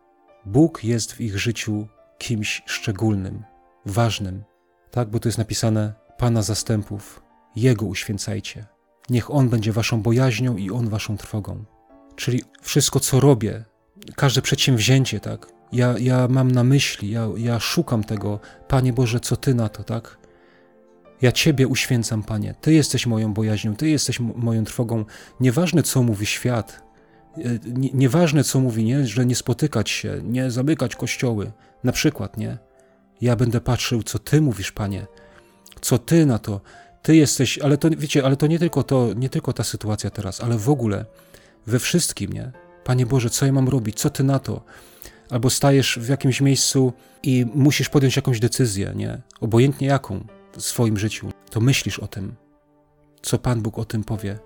Bóg 0.47 0.85
jest 0.85 1.13
w 1.13 1.21
ich 1.21 1.39
życiu 1.39 1.89
kimś 2.19 2.63
szczególnym, 2.67 3.45
ważnym, 3.87 4.45
tak? 4.91 5.11
Bo 5.11 5.21
tu 5.21 5.29
jest 5.29 5.39
napisane 5.39 5.93
Pana 6.19 6.43
zastępów, 6.43 7.23
Jego 7.57 7.87
uświęcajcie. 7.87 8.67
Niech 9.11 9.31
On 9.31 9.49
będzie 9.49 9.73
waszą 9.73 10.03
bojaźnią 10.03 10.57
i 10.57 10.71
On 10.71 10.89
waszą 10.89 11.17
trwogą. 11.17 11.65
Czyli 12.17 12.43
wszystko, 12.63 13.01
co 13.01 13.21
robię, 13.21 13.65
każde 14.17 14.43
przedsięwzięcie, 14.43 15.21
tak? 15.21 15.47
Ja, 15.73 15.95
ja 15.99 16.29
mam 16.29 16.51
na 16.51 16.65
myśli, 16.65 17.11
ja, 17.11 17.29
ja 17.37 17.61
szukam 17.61 18.05
tego, 18.05 18.41
Panie 18.69 18.93
Boże, 18.93 19.21
co 19.21 19.37
Ty 19.37 19.55
na 19.55 19.69
to, 19.69 19.85
tak? 19.85 20.19
Ja 21.23 21.33
Ciebie 21.33 21.69
uświęcam, 21.69 22.23
Panie. 22.23 22.55
Ty 22.61 22.73
jesteś 22.73 23.07
moją 23.07 23.35
bojaźnią, 23.35 23.77
Ty 23.77 23.89
jesteś 23.89 24.21
moją 24.21 24.65
trwogą. 24.65 25.05
Nieważne, 25.41 25.83
co 25.83 26.03
mówi 26.03 26.27
świat, 26.27 26.83
nieważne 27.75 28.45
co 28.45 28.61
mówi, 28.61 28.85
nie? 28.85 29.07
że 29.07 29.27
nie 29.27 29.37
spotykać 29.37 29.91
się, 29.91 30.21
nie 30.25 30.51
zamykać 30.51 30.97
kościoły, 30.97 31.53
na 31.85 31.93
przykład, 31.93 32.37
nie? 32.37 32.59
Ja 33.21 33.37
będę 33.37 33.61
patrzył, 33.61 34.03
co 34.03 34.19
Ty 34.19 34.41
mówisz, 34.41 34.73
Panie. 34.73 35.07
Co 35.81 35.99
Ty 35.99 36.27
na 36.27 36.39
to? 36.39 36.61
Ty 37.03 37.17
jesteś, 37.17 37.59
ale 37.59 37.79
to, 37.79 37.91
wiecie, 37.91 38.25
ale 38.25 38.37
to 38.37 38.47
nie 38.47 38.59
tylko 38.59 38.83
to, 38.83 39.13
nie 39.17 39.29
tylko 39.29 39.53
ta 39.53 39.65
sytuacja 39.65 40.11
teraz, 40.11 40.41
ale 40.41 40.59
w 40.59 40.71
ogóle, 40.71 41.05
we 41.67 41.79
wszystkim, 41.79 42.33
nie? 42.33 42.53
Panie 42.85 43.07
Boże, 43.07 43.31
co 43.31 43.47
ja 43.47 43.53
mam 43.53 43.69
robić? 43.69 44.01
Co 44.01 44.11
Ty 44.11 44.25
na 44.25 44.39
to? 44.39 44.65
Albo 45.31 45.51
stajesz 45.51 45.99
w 46.03 46.09
jakimś 46.09 46.41
miejscu 46.41 46.93
i 47.23 47.47
musisz 47.55 47.89
podjąć 47.89 48.17
jakąś 48.17 48.41
decyzję, 48.41 48.93
nie? 48.97 49.23
Obojętnie 49.41 49.87
jaką 49.87 50.25
w 50.57 50.63
swoim 50.63 50.99
życiu, 50.99 51.31
to 51.51 51.61
myślisz 51.61 51.99
o 51.99 52.07
tym, 52.07 52.35
co 53.23 53.39
Pan 53.39 53.63
Bóg 53.63 53.79
o 53.79 53.85
tym 53.85 54.05
powie. 54.05 54.39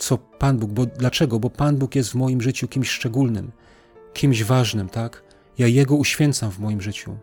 Co 0.00 0.18
Pan 0.18 0.58
Bóg, 0.58 0.70
bo 0.70 0.86
dlaczego? 0.86 1.38
Bo 1.38 1.50
Pan 1.50 1.76
Bóg 1.76 1.94
jest 1.94 2.10
w 2.10 2.14
moim 2.14 2.40
życiu 2.40 2.68
kimś 2.68 2.90
szczególnym, 2.90 3.52
kimś 4.12 4.44
ważnym, 4.44 4.88
tak? 4.88 5.22
Ja 5.58 5.66
Jego 5.66 5.96
uświęcam 5.96 6.50
w 6.50 6.58
moim 6.58 6.80
życiu. 6.80 7.16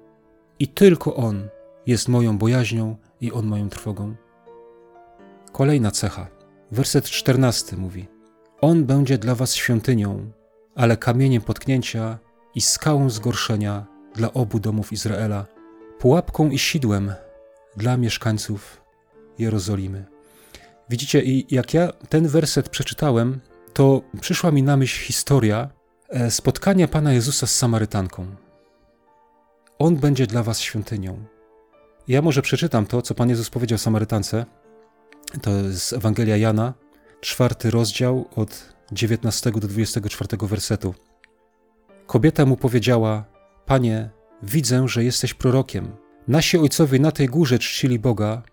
I 0.59 0.67
tylko 0.67 1.15
On 1.15 1.47
jest 1.85 2.07
moją 2.07 2.37
bojaźnią 2.37 2.95
i 3.21 3.31
On 3.31 3.45
moją 3.45 3.69
trwogą. 3.69 4.15
Kolejna 5.51 5.91
cecha. 5.91 6.27
Werset 6.71 7.05
czternasty 7.05 7.77
mówi: 7.77 8.07
On 8.61 8.85
będzie 8.85 9.17
dla 9.17 9.35
was 9.35 9.55
świątynią, 9.55 10.31
ale 10.75 10.97
kamieniem 10.97 11.41
potknięcia 11.41 12.19
i 12.55 12.61
skałą 12.61 13.09
zgorszenia 13.09 13.85
dla 14.15 14.33
obu 14.33 14.59
domów 14.59 14.93
Izraela, 14.93 15.45
pułapką 15.99 16.49
i 16.49 16.59
sidłem 16.59 17.13
dla 17.77 17.97
mieszkańców 17.97 18.81
Jerozolimy. 19.39 20.16
Widzicie, 20.89 21.23
i 21.23 21.55
jak 21.55 21.73
ja 21.73 21.91
ten 22.09 22.27
werset 22.27 22.69
przeczytałem, 22.69 23.39
to 23.73 24.01
przyszła 24.21 24.51
mi 24.51 24.63
na 24.63 24.77
myśl 24.77 25.05
historia 25.05 25.69
e, 26.09 26.31
spotkania 26.31 26.87
Pana 26.87 27.13
Jezusa 27.13 27.47
z 27.47 27.55
Samarytanką. 27.55 28.25
On 29.79 29.95
będzie 29.95 30.27
dla 30.27 30.43
was 30.43 30.59
świątynią. 30.59 31.25
Ja 32.07 32.21
może 32.21 32.41
przeczytam 32.41 32.85
to, 32.85 33.01
co 33.01 33.15
Pan 33.15 33.29
Jezus 33.29 33.49
powiedział 33.49 33.77
Samarytance. 33.77 34.45
To 35.41 35.51
jest 35.51 35.93
Ewangelia 35.93 36.37
Jana, 36.37 36.73
czwarty 37.21 37.71
rozdział 37.71 38.27
od 38.35 38.73
19 38.91 39.51
do 39.51 39.67
24 39.67 40.37
wersetu. 40.41 40.95
Kobieta 42.05 42.45
mu 42.45 42.57
powiedziała: 42.57 43.25
Panie, 43.65 44.09
widzę, 44.43 44.87
że 44.87 45.03
jesteś 45.03 45.33
prorokiem. 45.33 45.95
Nasi 46.27 46.57
ojcowie 46.57 46.99
na 46.99 47.11
tej 47.11 47.27
górze 47.27 47.59
czcili 47.59 47.99
Boga, 47.99 48.43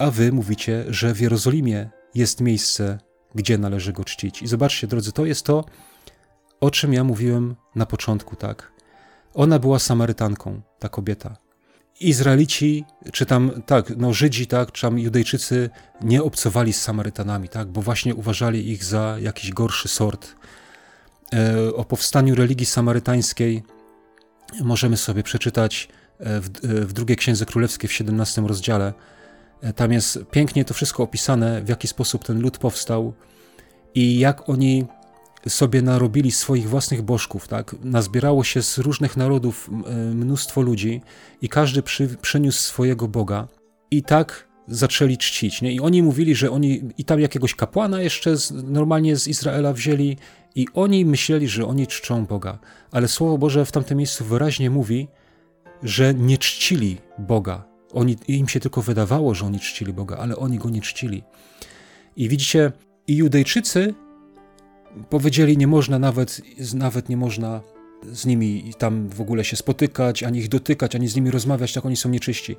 a 0.00 0.10
wy 0.10 0.32
mówicie, 0.32 0.84
że 0.88 1.14
w 1.14 1.20
Jerozolimie 1.20 1.90
jest 2.14 2.40
miejsce, 2.40 2.98
gdzie 3.34 3.58
należy 3.58 3.92
go 3.92 4.04
czcić. 4.04 4.42
I 4.42 4.46
zobaczcie, 4.46 4.86
drodzy, 4.86 5.12
to 5.12 5.26
jest 5.26 5.44
to, 5.44 5.64
o 6.60 6.70
czym 6.70 6.92
ja 6.92 7.04
mówiłem 7.04 7.56
na 7.74 7.86
początku, 7.86 8.36
tak? 8.36 8.72
Ona 9.34 9.58
była 9.58 9.78
Samarytanką, 9.78 10.60
ta 10.78 10.88
kobieta. 10.88 11.36
Izraelici, 12.00 12.84
czy 13.12 13.26
tam, 13.26 13.62
tak, 13.66 13.96
no 13.96 14.12
Żydzi, 14.12 14.46
tak, 14.46 14.72
czy 14.72 14.82
tam 14.82 14.98
Judejczycy 14.98 15.70
nie 16.00 16.22
obcowali 16.22 16.72
z 16.72 16.82
Samarytanami, 16.82 17.48
tak, 17.48 17.68
bo 17.68 17.82
właśnie 17.82 18.14
uważali 18.14 18.70
ich 18.70 18.84
za 18.84 19.16
jakiś 19.20 19.52
gorszy 19.52 19.88
sort. 19.88 20.34
E, 21.34 21.74
o 21.74 21.84
powstaniu 21.84 22.34
religii 22.34 22.66
samarytańskiej 22.66 23.62
możemy 24.60 24.96
sobie 24.96 25.22
przeczytać 25.22 25.88
e, 26.18 26.40
w, 26.40 26.46
e, 26.46 26.50
w 26.86 26.92
drugiej 26.92 27.16
Księdze 27.16 27.46
Królewskiej 27.46 27.88
w 27.88 27.92
17 27.92 28.42
rozdziale. 28.42 28.92
Tam 29.76 29.92
jest 29.92 30.18
pięknie 30.30 30.64
to 30.64 30.74
wszystko 30.74 31.02
opisane, 31.02 31.62
w 31.62 31.68
jaki 31.68 31.88
sposób 31.88 32.24
ten 32.24 32.40
lud 32.40 32.58
powstał 32.58 33.12
i 33.94 34.18
jak 34.18 34.48
oni 34.48 34.86
sobie 35.48 35.82
narobili 35.82 36.30
swoich 36.30 36.68
własnych 36.68 37.02
bożków, 37.02 37.48
tak? 37.48 37.76
Nazbierało 37.84 38.44
się 38.44 38.62
z 38.62 38.78
różnych 38.78 39.16
narodów 39.16 39.70
mnóstwo 40.14 40.60
ludzi 40.60 41.02
i 41.42 41.48
każdy 41.48 41.82
przy, 41.82 42.08
przyniósł 42.22 42.58
swojego 42.58 43.08
Boga 43.08 43.48
i 43.90 44.02
tak 44.02 44.48
zaczęli 44.68 45.18
czcić, 45.18 45.62
nie? 45.62 45.72
I 45.72 45.80
oni 45.80 46.02
mówili, 46.02 46.34
że 46.34 46.50
oni 46.50 46.82
i 46.98 47.04
tam 47.04 47.20
jakiegoś 47.20 47.54
kapłana 47.54 48.02
jeszcze 48.02 48.36
z, 48.36 48.50
normalnie 48.50 49.16
z 49.16 49.28
Izraela 49.28 49.72
wzięli 49.72 50.16
i 50.54 50.66
oni 50.74 51.04
myśleli, 51.04 51.48
że 51.48 51.66
oni 51.66 51.86
czczą 51.86 52.26
Boga. 52.26 52.58
Ale 52.92 53.08
Słowo 53.08 53.38
Boże 53.38 53.64
w 53.64 53.72
tamtym 53.72 53.98
miejscu 53.98 54.24
wyraźnie 54.24 54.70
mówi, 54.70 55.08
że 55.82 56.14
nie 56.14 56.38
czcili 56.38 56.98
Boga. 57.18 57.69
Oni, 57.92 58.16
im 58.28 58.48
się 58.48 58.60
tylko 58.60 58.82
wydawało, 58.82 59.34
że 59.34 59.46
oni 59.46 59.60
czcili 59.60 59.92
Boga, 59.92 60.16
ale 60.16 60.36
oni 60.36 60.58
go 60.58 60.70
nie 60.70 60.80
czcili. 60.80 61.22
I 62.16 62.28
widzicie, 62.28 62.72
i 63.06 63.16
Judejczycy 63.16 63.94
powiedzieli, 65.08 65.56
nie 65.56 65.66
można 65.66 65.98
nawet, 65.98 66.40
nawet 66.74 67.08
nie 67.08 67.16
można 67.16 67.60
z 68.12 68.26
nimi 68.26 68.72
tam 68.78 69.08
w 69.08 69.20
ogóle 69.20 69.44
się 69.44 69.56
spotykać, 69.56 70.22
ani 70.22 70.38
ich 70.38 70.48
dotykać, 70.48 70.94
ani 70.94 71.08
z 71.08 71.16
nimi 71.16 71.30
rozmawiać, 71.30 71.72
tak 71.72 71.86
oni 71.86 71.96
są 71.96 72.08
nieczyści. 72.08 72.56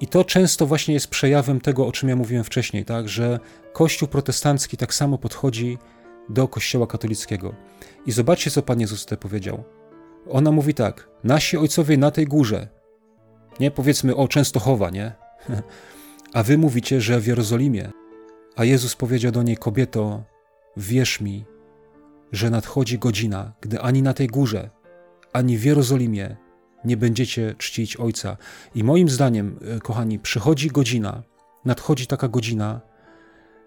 I 0.00 0.06
to 0.06 0.24
często 0.24 0.66
właśnie 0.66 0.94
jest 0.94 1.08
przejawem 1.08 1.60
tego, 1.60 1.86
o 1.86 1.92
czym 1.92 2.08
ja 2.08 2.16
mówiłem 2.16 2.44
wcześniej, 2.44 2.84
tak, 2.84 3.08
że 3.08 3.40
Kościół 3.72 4.08
protestancki 4.08 4.76
tak 4.76 4.94
samo 4.94 5.18
podchodzi 5.18 5.78
do 6.28 6.48
Kościoła 6.48 6.86
katolickiego. 6.86 7.54
I 8.06 8.12
zobaczcie, 8.12 8.50
co 8.50 8.62
Pan 8.62 8.80
Jezus 8.80 9.02
tutaj 9.02 9.18
powiedział. 9.18 9.64
Ona 10.30 10.52
mówi 10.52 10.74
tak: 10.74 11.08
Nasi 11.24 11.56
ojcowie 11.56 11.98
na 11.98 12.10
tej 12.10 12.26
górze, 12.26 12.68
nie 13.60 13.70
powiedzmy 13.70 14.16
o 14.16 14.28
Częstochowa, 14.28 14.90
nie? 14.90 15.12
A 16.32 16.42
wy 16.42 16.58
mówicie, 16.58 17.00
że 17.00 17.20
w 17.20 17.26
Jerozolimie. 17.26 17.90
A 18.56 18.64
Jezus 18.64 18.96
powiedział 18.96 19.32
do 19.32 19.42
niej: 19.42 19.56
Kobieto, 19.56 20.24
wierz 20.76 21.20
mi, 21.20 21.44
że 22.32 22.50
nadchodzi 22.50 22.98
godzina, 22.98 23.52
gdy 23.60 23.80
ani 23.80 24.02
na 24.02 24.14
tej 24.14 24.26
górze, 24.26 24.70
ani 25.32 25.58
w 25.58 25.64
Jerozolimie 25.64 26.36
nie 26.84 26.96
będziecie 26.96 27.54
czcić 27.58 27.96
Ojca. 27.96 28.36
I 28.74 28.84
moim 28.84 29.08
zdaniem, 29.08 29.58
e, 29.76 29.80
kochani, 29.80 30.18
przychodzi 30.18 30.68
godzina, 30.68 31.22
nadchodzi 31.64 32.06
taka 32.06 32.28
godzina, 32.28 32.80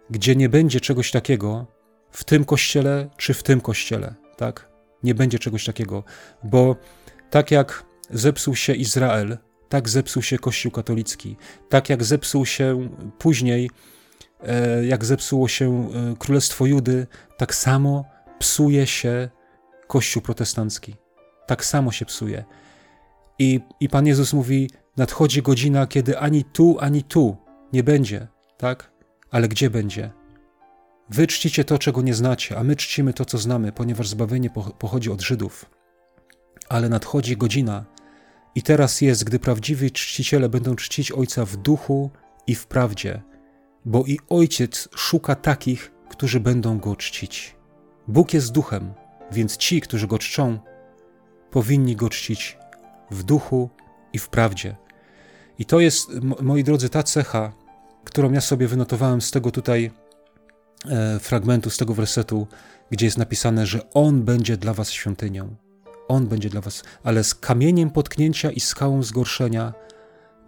gdzie 0.09 0.35
nie 0.35 0.49
będzie 0.49 0.79
czegoś 0.79 1.11
takiego 1.11 1.67
w 2.11 2.23
tym 2.23 2.45
kościele 2.45 3.09
czy 3.17 3.33
w 3.33 3.43
tym 3.43 3.61
kościele, 3.61 4.15
tak? 4.37 4.71
Nie 5.03 5.15
będzie 5.15 5.39
czegoś 5.39 5.65
takiego, 5.65 6.03
bo 6.43 6.75
tak 7.29 7.51
jak 7.51 7.85
zepsuł 8.09 8.55
się 8.55 8.73
Izrael, 8.73 9.37
tak 9.71 9.89
zepsuł 9.89 10.21
się 10.21 10.37
Kościół 10.39 10.71
katolicki, 10.71 11.37
tak 11.69 11.89
jak 11.89 12.03
zepsuł 12.03 12.45
się 12.45 12.89
później, 13.19 13.69
e, 14.43 14.85
jak 14.85 15.05
zepsuło 15.05 15.47
się 15.47 15.89
e, 15.89 16.15
Królestwo 16.19 16.65
Judy, 16.65 17.07
tak 17.37 17.55
samo 17.55 18.05
psuje 18.39 18.87
się 18.87 19.29
Kościół 19.87 20.21
protestancki. 20.21 20.95
Tak 21.47 21.65
samo 21.65 21.91
się 21.91 22.05
psuje. 22.05 22.43
I, 23.39 23.59
I 23.79 23.89
Pan 23.89 24.07
Jezus 24.07 24.33
mówi: 24.33 24.69
Nadchodzi 24.97 25.41
godzina, 25.41 25.87
kiedy 25.87 26.19
ani 26.19 26.43
tu, 26.43 26.77
ani 26.79 27.03
tu 27.03 27.37
nie 27.73 27.83
będzie, 27.83 28.27
tak? 28.57 28.91
Ale 29.29 29.47
gdzie 29.47 29.69
będzie? 29.69 30.11
Wy 31.09 31.27
czcicie 31.27 31.63
to, 31.63 31.79
czego 31.79 32.01
nie 32.01 32.13
znacie, 32.13 32.57
a 32.57 32.63
my 32.63 32.75
czcimy 32.75 33.13
to, 33.13 33.25
co 33.25 33.37
znamy, 33.37 33.71
ponieważ 33.71 34.07
zbawienie 34.07 34.49
pochodzi 34.79 35.11
od 35.11 35.21
Żydów. 35.21 35.65
Ale 36.69 36.89
nadchodzi 36.89 37.37
godzina, 37.37 37.85
i 38.55 38.61
teraz 38.61 39.01
jest, 39.01 39.23
gdy 39.23 39.39
prawdziwi 39.39 39.91
czciciele 39.91 40.49
będą 40.49 40.75
czcić 40.75 41.11
Ojca 41.11 41.45
w 41.45 41.57
duchu 41.57 42.09
i 42.47 42.55
w 42.55 42.67
prawdzie, 42.67 43.21
bo 43.85 44.03
i 44.07 44.19
Ojciec 44.29 44.89
szuka 44.95 45.35
takich, 45.35 45.91
którzy 46.09 46.39
będą 46.39 46.79
Go 46.79 46.95
czcić. 46.95 47.55
Bóg 48.07 48.33
jest 48.33 48.51
duchem, 48.51 48.93
więc 49.31 49.57
ci, 49.57 49.81
którzy 49.81 50.07
Go 50.07 50.19
czczą, 50.19 50.59
powinni 51.51 51.95
Go 51.95 52.09
czcić 52.09 52.57
w 53.11 53.23
duchu 53.23 53.69
i 54.13 54.19
w 54.19 54.29
prawdzie. 54.29 54.75
I 55.59 55.65
to 55.65 55.79
jest, 55.79 56.09
moi 56.41 56.63
drodzy, 56.63 56.89
ta 56.89 57.03
cecha, 57.03 57.53
którą 58.03 58.31
ja 58.31 58.41
sobie 58.41 58.67
wynotowałem 58.67 59.21
z 59.21 59.31
tego 59.31 59.51
tutaj 59.51 59.91
e, 60.89 61.19
fragmentu, 61.19 61.69
z 61.69 61.77
tego 61.77 61.93
wersetu, 61.93 62.47
gdzie 62.91 63.05
jest 63.05 63.17
napisane, 63.17 63.65
że 63.65 63.93
On 63.93 64.23
będzie 64.23 64.57
dla 64.57 64.73
was 64.73 64.91
świątynią. 64.91 65.55
On 66.11 66.27
będzie 66.27 66.49
dla 66.49 66.61
was, 66.61 66.83
ale 67.03 67.23
z 67.23 67.35
kamieniem 67.35 67.89
potknięcia 67.89 68.51
i 68.51 68.59
skałą 68.59 69.03
zgorszenia 69.03 69.73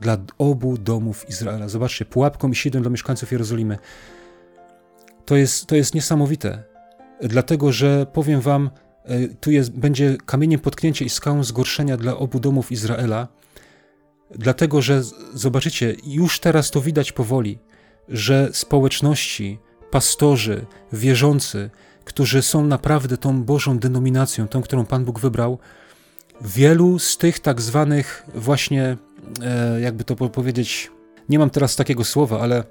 dla 0.01 0.17
obu 0.37 0.77
domów 0.77 1.29
Izraela. 1.29 1.69
Zobaczcie, 1.69 2.05
pułapką 2.05 2.51
i 2.51 2.55
sidłem 2.55 2.83
dla 2.83 2.91
mieszkańców 2.91 3.31
Jerozolimy. 3.31 3.77
To 5.25 5.35
jest, 5.35 5.65
to 5.65 5.75
jest 5.75 5.95
niesamowite, 5.95 6.63
dlatego 7.21 7.71
że 7.71 8.05
powiem 8.13 8.41
wam, 8.41 8.69
E, 9.05 9.27
tu 9.27 9.51
jest, 9.51 9.71
będzie 9.71 10.17
kamieniem 10.25 10.59
potknięcia 10.59 11.05
i 11.05 11.09
skałą 11.09 11.43
zgorszenia 11.43 11.97
dla 11.97 12.17
obu 12.17 12.39
domów 12.39 12.71
Izraela, 12.71 13.27
dlatego 14.31 14.81
że 14.81 15.01
zobaczycie, 15.33 15.95
już 16.05 16.39
teraz 16.39 16.71
to 16.71 16.81
widać 16.81 17.11
powoli, 17.11 17.59
że 18.09 18.49
społeczności, 18.53 19.59
pastorzy, 19.91 20.65
wierzący, 20.93 21.69
którzy 22.05 22.41
są 22.41 22.67
naprawdę 22.67 23.17
tą 23.17 23.43
Bożą 23.43 23.79
denominacją, 23.79 24.47
tą, 24.47 24.61
którą 24.61 24.85
Pan 24.85 25.05
Bóg 25.05 25.19
wybrał, 25.19 25.59
wielu 26.41 26.99
z 26.99 27.17
tych 27.17 27.39
tak 27.39 27.61
zwanych 27.61 28.25
właśnie, 28.35 28.97
e, 29.41 29.81
jakby 29.81 30.03
to 30.03 30.15
powiedzieć, 30.15 30.91
nie 31.29 31.39
mam 31.39 31.49
teraz 31.49 31.75
takiego 31.75 32.03
słowa, 32.03 32.39
ale 32.39 32.57
e, 32.57 32.63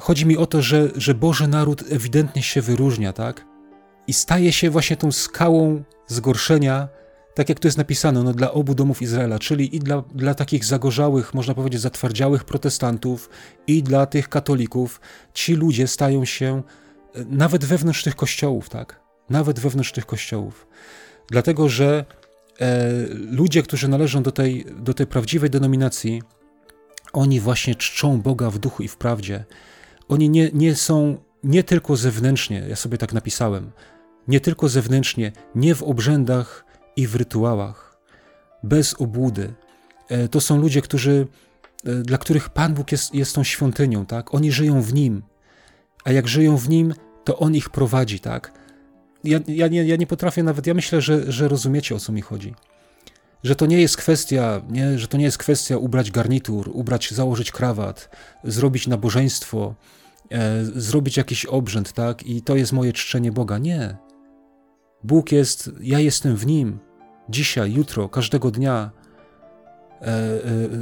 chodzi 0.00 0.26
mi 0.26 0.36
o 0.36 0.46
to, 0.46 0.62
że, 0.62 0.88
że 0.96 1.14
Boży 1.14 1.48
naród 1.48 1.84
ewidentnie 1.90 2.42
się 2.42 2.62
wyróżnia, 2.62 3.12
tak? 3.12 3.44
i 4.06 4.12
staje 4.12 4.52
się 4.52 4.70
właśnie 4.70 4.96
tą 4.96 5.12
skałą 5.12 5.82
zgorszenia 6.06 6.88
tak 7.34 7.48
jak 7.48 7.60
tu 7.60 7.68
jest 7.68 7.78
napisane, 7.78 8.22
no, 8.22 8.32
dla 8.32 8.52
obu 8.52 8.74
domów 8.74 9.02
Izraela, 9.02 9.38
czyli 9.38 9.76
i 9.76 9.78
dla, 9.78 10.02
dla 10.14 10.34
takich 10.34 10.64
zagorzałych, 10.64 11.34
można 11.34 11.54
powiedzieć, 11.54 11.80
zatwardziałych 11.80 12.44
protestantów, 12.44 13.30
i 13.66 13.82
dla 13.82 14.06
tych 14.06 14.28
katolików, 14.28 15.00
ci 15.34 15.54
ludzie 15.54 15.86
stają 15.86 16.24
się 16.24 16.62
nawet 17.26 17.64
wewnątrz 17.64 18.02
tych 18.02 18.16
kościołów, 18.16 18.68
tak? 18.68 19.00
Nawet 19.30 19.60
wewnątrz 19.60 19.92
tych 19.92 20.06
kościołów. 20.06 20.66
Dlatego, 21.30 21.68
że 21.68 22.04
e, 22.60 22.90
ludzie, 23.10 23.62
którzy 23.62 23.88
należą 23.88 24.22
do 24.22 24.32
tej, 24.32 24.66
do 24.78 24.94
tej 24.94 25.06
prawdziwej 25.06 25.50
denominacji, 25.50 26.22
oni 27.12 27.40
właśnie 27.40 27.74
czczą 27.74 28.20
Boga 28.20 28.50
w 28.50 28.58
duchu 28.58 28.82
i 28.82 28.88
w 28.88 28.96
prawdzie. 28.96 29.44
Oni 30.08 30.30
nie, 30.30 30.50
nie 30.52 30.74
są 30.74 31.18
nie 31.44 31.64
tylko 31.64 31.96
zewnętrznie, 31.96 32.66
ja 32.68 32.76
sobie 32.76 32.98
tak 32.98 33.12
napisałem, 33.12 33.70
nie 34.28 34.40
tylko 34.40 34.68
zewnętrznie, 34.68 35.32
nie 35.54 35.74
w 35.74 35.82
obrzędach 35.82 36.64
i 36.96 37.06
w 37.06 37.14
rytuałach, 37.14 37.98
bez 38.62 38.94
obłudy. 38.94 39.54
E, 40.08 40.28
to 40.28 40.40
są 40.40 40.58
ludzie, 40.58 40.82
którzy, 40.82 41.26
e, 41.84 41.94
dla 41.94 42.18
których 42.18 42.50
Pan 42.50 42.74
Bóg 42.74 42.92
jest, 42.92 43.14
jest 43.14 43.34
tą 43.34 43.44
świątynią, 43.44 44.06
tak? 44.06 44.34
Oni 44.34 44.52
żyją 44.52 44.82
w 44.82 44.94
Nim, 44.94 45.22
a 46.04 46.12
jak 46.12 46.28
żyją 46.28 46.56
w 46.56 46.68
Nim, 46.68 46.94
to 47.24 47.38
On 47.38 47.54
ich 47.54 47.70
prowadzi, 47.70 48.20
tak? 48.20 48.52
Ja, 49.24 49.38
ja, 49.48 49.68
nie, 49.68 49.84
ja 49.84 49.96
nie 49.96 50.06
potrafię 50.06 50.42
nawet, 50.42 50.66
ja 50.66 50.74
myślę, 50.74 51.00
że, 51.00 51.32
że 51.32 51.48
rozumiecie, 51.48 51.94
o 51.94 51.98
co 51.98 52.12
mi 52.12 52.20
chodzi. 52.20 52.54
Że 53.42 53.56
to 53.56 53.66
nie 53.66 53.80
jest 53.80 53.96
kwestia, 53.96 54.62
nie, 54.70 54.98
że 54.98 55.08
to 55.08 55.16
nie 55.16 55.24
jest 55.24 55.38
kwestia 55.38 55.76
ubrać 55.76 56.10
garnitur, 56.10 56.70
ubrać, 56.72 57.10
założyć 57.10 57.52
krawat, 57.52 58.10
zrobić 58.44 58.86
nabożeństwo, 58.86 59.74
e, 60.30 60.64
zrobić 60.64 61.16
jakiś 61.16 61.46
obrzęd, 61.46 61.92
tak? 61.92 62.22
I 62.22 62.42
to 62.42 62.56
jest 62.56 62.72
moje 62.72 62.92
czczenie 62.92 63.32
Boga. 63.32 63.58
Nie. 63.58 63.96
Bóg 65.04 65.32
jest, 65.32 65.70
ja 65.80 66.00
jestem 66.00 66.36
w 66.36 66.46
Nim, 66.46 66.78
dzisiaj, 67.28 67.72
jutro, 67.72 68.08
każdego 68.08 68.50
dnia, 68.50 68.90
e, 70.00 70.06
e, 70.06 70.10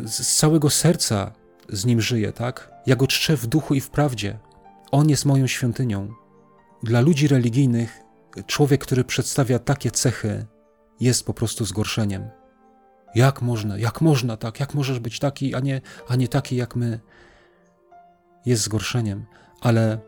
z 0.09 0.37
całego 0.37 0.71
serca 0.71 1.33
z 1.69 1.85
Nim 1.85 2.01
żyję, 2.01 2.33
tak? 2.33 2.73
Ja 2.87 2.97
Go 2.97 3.07
czczę 3.07 3.37
w 3.37 3.47
duchu 3.47 3.75
i 3.75 3.81
w 3.81 3.91
prawdzie. 3.91 4.39
On 4.93 5.09
jest 5.09 5.25
moją 5.25 5.47
świątynią. 5.47 6.15
Dla 6.83 7.01
ludzi 7.01 7.29
religijnych 7.29 8.01
człowiek, 8.47 8.83
który 8.83 9.05
przedstawia 9.05 9.59
takie 9.59 9.91
cechy, 9.91 10.47
jest 11.01 11.27
po 11.27 11.35
prostu 11.35 11.65
zgorszeniem. 11.65 12.31
Jak 13.15 13.43
można, 13.43 13.79
jak 13.79 14.01
można 14.01 14.37
tak, 14.37 14.61
jak 14.61 14.75
możesz 14.75 14.99
być 14.99 15.19
taki, 15.19 15.55
a 15.55 15.61
nie, 15.61 15.81
a 16.09 16.17
nie 16.17 16.29
taki 16.29 16.57
jak 16.57 16.77
my? 16.77 17.01
Jest 18.47 18.63
zgorszeniem, 18.63 19.27
ale 19.61 19.99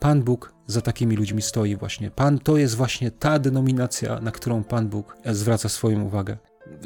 Pan 0.00 0.22
Bóg 0.22 0.54
za 0.66 0.80
takimi 0.80 1.16
ludźmi 1.16 1.42
stoi 1.42 1.76
właśnie. 1.76 2.10
Pan 2.10 2.38
to 2.38 2.56
jest 2.56 2.74
właśnie 2.74 3.10
ta 3.10 3.38
denominacja, 3.38 4.20
na 4.20 4.30
którą 4.30 4.64
Pan 4.64 4.88
Bóg 4.88 5.16
zwraca 5.26 5.68
swoją 5.68 6.02
uwagę. 6.02 6.38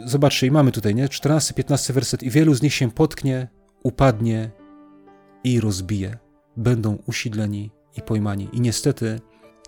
Zobaczcie, 0.05 0.47
i 0.47 0.51
mamy 0.51 0.73
tutaj, 0.73 0.95
nie? 0.95 1.09
14-15 1.09 1.92
werset. 1.92 2.23
I 2.23 2.31
wielu 2.31 2.55
z 2.55 2.62
nich 2.62 2.75
się 2.75 2.90
potknie, 2.90 3.49
upadnie 3.83 4.51
i 5.45 5.61
rozbije. 5.61 6.26
Będą 6.57 6.99
usidleni 7.07 7.71
i 7.97 8.03
pojmani. 8.03 8.49
I 8.53 8.61
niestety 8.61 9.21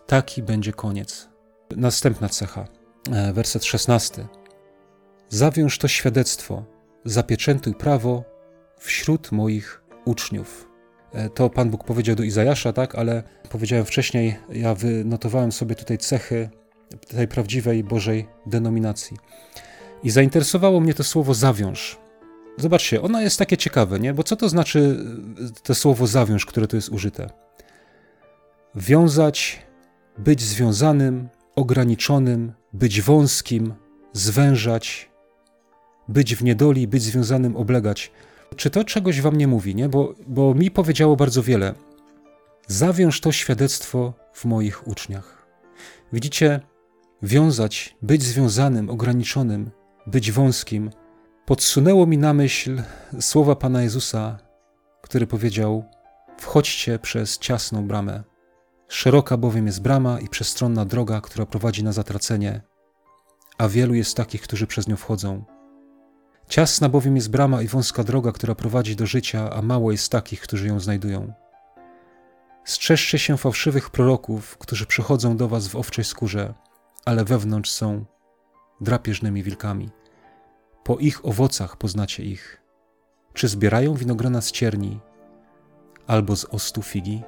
taki 0.07 0.43
będzie 0.43 0.73
koniec. 0.73 1.29
Następna 1.77 2.29
cecha, 2.29 2.69
e, 3.13 3.33
werset 3.33 3.65
16. 3.65 4.29
Zawiąż 5.29 5.79
to 5.79 5.89
świadectwo, 5.89 6.65
zapieczętuj 7.05 7.75
prawo 7.75 8.25
wśród 8.79 9.33
moich 9.33 9.83
uczniów. 10.05 10.69
E, 11.13 11.31
to 11.31 11.51
Pan 11.51 11.71
Bóg 11.71 11.85
powiedział 11.85 12.17
do 12.17 12.23
Izajasza, 12.23 12.73
tak, 12.73 12.95
ale 12.95 13.23
powiedziałem 13.51 13.85
wcześniej, 13.85 14.37
ja 14.53 14.75
wynotowałem 14.75 15.53
sobie 15.53 15.75
tutaj 15.75 15.99
cechy 15.99 16.51
tej 17.09 17.29
prawdziwej 17.29 17.85
Bożej 17.85 18.29
denominacji. 18.47 19.17
I 20.03 20.11
zainteresowało 20.11 20.81
mnie 20.81 20.95
to 20.95 21.05
słowo 21.05 21.35
zawiąż. 21.35 21.99
Zobaczcie, 22.59 23.03
ono 23.03 23.21
jest 23.21 23.39
takie 23.39 23.57
ciekawe, 23.57 24.01
nie? 24.01 24.15
Bo 24.15 24.23
co 24.23 24.37
to 24.37 24.49
znaczy 24.49 25.05
e, 25.59 25.61
to 25.63 25.75
słowo 25.75 26.07
zawiąż, 26.07 26.47
które 26.47 26.67
tu 26.67 26.77
jest 26.77 26.89
użyte? 26.89 27.31
Wiązać, 28.75 29.63
być 30.19 30.43
związanym, 30.43 31.29
ograniczonym, 31.57 32.53
być 32.73 33.03
wąskim, 33.03 33.75
zwężać, 34.13 35.11
być 36.09 36.37
w 36.37 36.45
niedoli, 36.45 36.89
być 36.89 37.03
związanym, 37.03 37.57
oblegać. 37.57 38.11
Czy 38.57 38.71
to 38.71 38.85
czegoś 38.85 39.21
wam 39.21 39.37
nie 39.37 39.47
mówi, 39.47 39.75
nie? 39.75 39.89
Bo, 39.89 40.15
bo 40.27 40.55
mi 40.55 40.71
powiedziało 40.71 41.17
bardzo 41.17 41.43
wiele. 41.43 41.75
Zawiąż 42.67 43.21
to 43.21 43.33
świadectwo 43.33 44.15
w 44.33 44.45
moich 44.45 44.89
uczniach. 44.89 45.47
Widzicie, 46.13 46.61
wiązać, 47.23 47.97
być 48.03 48.23
związanym, 48.23 48.91
ograniczonym, 48.91 49.71
być 50.07 50.33
wąskim, 50.33 50.91
podsunęło 51.49 52.07
mi 52.07 52.19
na 52.19 52.35
myśl 52.35 52.83
słowa 53.21 53.57
Pana 53.57 53.83
Jezusa, 53.83 54.39
który 55.03 55.27
powiedział: 55.27 55.85
Wchodźcie 56.39 56.99
przez 56.99 57.39
ciasną 57.39 57.87
bramę. 57.87 58.23
Szeroka 58.89 59.37
bowiem 59.37 59.67
jest 59.67 59.83
brama 59.83 60.21
i 60.21 60.29
przestronna 60.29 60.85
droga, 60.85 61.21
która 61.21 61.47
prowadzi 61.47 61.85
na 61.85 61.93
zatracenie, 61.93 62.61
a 63.59 63.69
wielu 63.69 63.95
jest 63.95 64.17
takich, 64.17 64.43
którzy 64.43 64.67
przez 64.67 64.89
nią 64.89 64.97
wchodzą. 64.97 65.45
Ciasna 66.49 66.89
bowiem 66.89 67.17
jest 67.17 67.31
brama 67.31 67.63
i 67.63 67.69
wąska 67.69 68.05
droga, 68.05 68.33
która 68.33 68.55
prowadzi 68.55 68.97
do 68.97 69.07
życia, 69.07 69.51
a 69.53 69.63
mało 69.63 69.93
jest 69.93 70.13
takich, 70.13 70.41
którzy 70.41 70.69
ją 70.69 70.81
znajdują. 70.81 71.33
Strzeżcie 72.65 73.19
się 73.19 73.37
fałszywych 73.37 73.91
proroków, 73.91 74.59
którzy 74.59 74.87
przychodzą 74.87 75.37
do 75.37 75.49
was 75.49 75.69
w 75.69 75.77
owczej 75.77 76.05
skórze, 76.05 76.55
ale 77.05 77.25
wewnątrz 77.25 77.71
są 77.71 78.05
drapieżnymi 78.81 79.43
wilkami. 79.43 79.98
Po 80.89 80.97
ich 80.97 81.25
owocach 81.25 81.77
poznacie 81.77 82.25
ich. 82.25 82.63
Czy 83.35 83.49
zbierają 83.49 83.95
winogrona 83.95 84.41
z 84.41 84.53
cierni 84.53 85.01
albo 86.07 86.37
z 86.37 86.45
ostu 86.45 86.83
figi? 86.83 87.23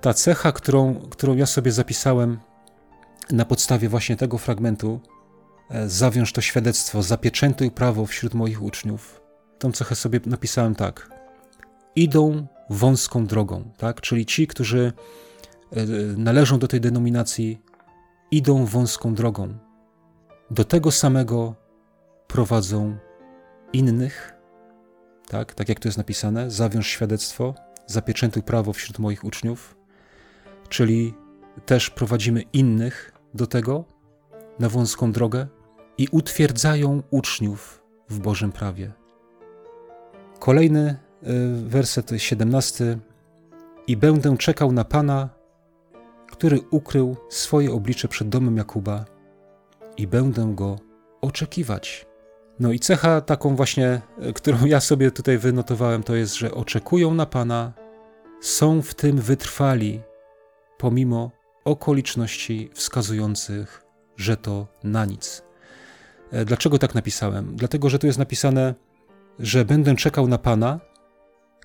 Ta 0.00 0.14
cecha, 0.14 0.52
którą, 0.52 0.94
którą 0.94 1.36
ja 1.36 1.46
sobie 1.46 1.72
zapisałem 1.72 2.38
na 3.30 3.44
podstawie 3.44 3.88
właśnie 3.88 4.16
tego 4.16 4.38
fragmentu, 4.38 5.00
E, 5.70 5.88
zawiąż 5.88 6.32
to 6.32 6.40
świadectwo, 6.40 7.02
zapieczętuj 7.02 7.70
prawo 7.70 8.06
wśród 8.06 8.34
moich 8.34 8.62
uczniów. 8.62 9.20
Tą 9.58 9.72
cechę 9.72 9.94
sobie 9.94 10.20
napisałem 10.26 10.74
tak. 10.74 11.10
Idą 11.96 12.46
wąską 12.70 13.26
drogą, 13.26 13.70
tak? 13.76 14.00
Czyli 14.00 14.26
ci, 14.26 14.46
którzy 14.46 14.92
e, 15.72 15.86
należą 16.16 16.58
do 16.58 16.68
tej 16.68 16.80
denominacji, 16.80 17.62
idą 18.30 18.64
wąską 18.64 19.14
drogą. 19.14 19.58
Do 20.50 20.64
tego 20.64 20.90
samego 20.90 21.54
prowadzą 22.28 22.96
innych, 23.72 24.34
tak? 25.28 25.54
Tak 25.54 25.68
jak 25.68 25.80
tu 25.80 25.88
jest 25.88 25.98
napisane, 25.98 26.50
zawiąż 26.50 26.86
świadectwo, 26.86 27.54
zapieczętuj 27.86 28.42
prawo 28.42 28.72
wśród 28.72 28.98
moich 28.98 29.24
uczniów, 29.24 29.76
czyli 30.68 31.14
też 31.66 31.90
prowadzimy 31.90 32.42
innych 32.52 33.12
do 33.34 33.46
tego, 33.46 33.84
na 34.58 34.68
wąską 34.68 35.12
drogę, 35.12 35.46
i 35.98 36.08
utwierdzają 36.10 37.02
uczniów 37.10 37.82
w 38.08 38.18
Bożym 38.18 38.52
prawie. 38.52 38.92
Kolejny 40.38 40.88
e, 40.88 40.96
werset 41.66 42.10
17. 42.16 42.98
I 43.86 43.96
będę 43.96 44.36
czekał 44.36 44.72
na 44.72 44.84
Pana, 44.84 45.28
który 46.32 46.60
ukrył 46.70 47.16
swoje 47.28 47.72
oblicze 47.72 48.08
przed 48.08 48.28
domem 48.28 48.56
Jakuba, 48.56 49.04
i 49.96 50.06
będę 50.06 50.54
go 50.54 50.78
oczekiwać. 51.20 52.07
No 52.60 52.72
i 52.72 52.78
cecha 52.78 53.20
taką 53.20 53.56
właśnie, 53.56 54.00
e, 54.20 54.32
którą 54.32 54.64
ja 54.64 54.80
sobie 54.80 55.10
tutaj 55.10 55.38
wynotowałem, 55.38 56.02
to 56.02 56.14
jest, 56.14 56.34
że 56.34 56.54
oczekują 56.54 57.14
na 57.14 57.26
Pana, 57.26 57.72
są 58.40 58.82
w 58.82 58.94
tym 58.94 59.16
wytrwali, 59.16 60.00
pomimo 60.78 61.30
okoliczności 61.64 62.70
wskazujących, 62.74 63.84
że 64.16 64.36
to 64.36 64.66
na 64.84 65.04
nic. 65.04 65.42
E, 66.30 66.44
dlaczego 66.44 66.78
tak 66.78 66.94
napisałem? 66.94 67.56
Dlatego, 67.56 67.90
że 67.90 67.98
tu 67.98 68.06
jest 68.06 68.18
napisane, 68.18 68.74
że 69.38 69.64
będę 69.64 69.96
czekał 69.96 70.28
na 70.28 70.38
Pana, 70.38 70.80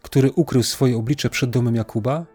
który 0.01 0.31
ukrył 0.31 0.63
swoje 0.63 0.97
oblicze 0.97 1.29
przed 1.29 1.49
domem 1.49 1.75
Jakuba 1.75 2.25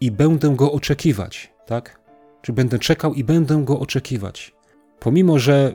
i 0.00 0.10
będę 0.10 0.56
go 0.56 0.72
oczekiwać, 0.72 1.52
tak? 1.66 2.00
Czy 2.42 2.52
będę 2.52 2.78
czekał 2.78 3.14
i 3.14 3.24
będę 3.24 3.64
go 3.64 3.80
oczekiwać. 3.80 4.54
Pomimo, 5.00 5.38
że 5.38 5.74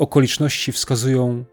okoliczności 0.00 0.72
wskazują 0.72 1.44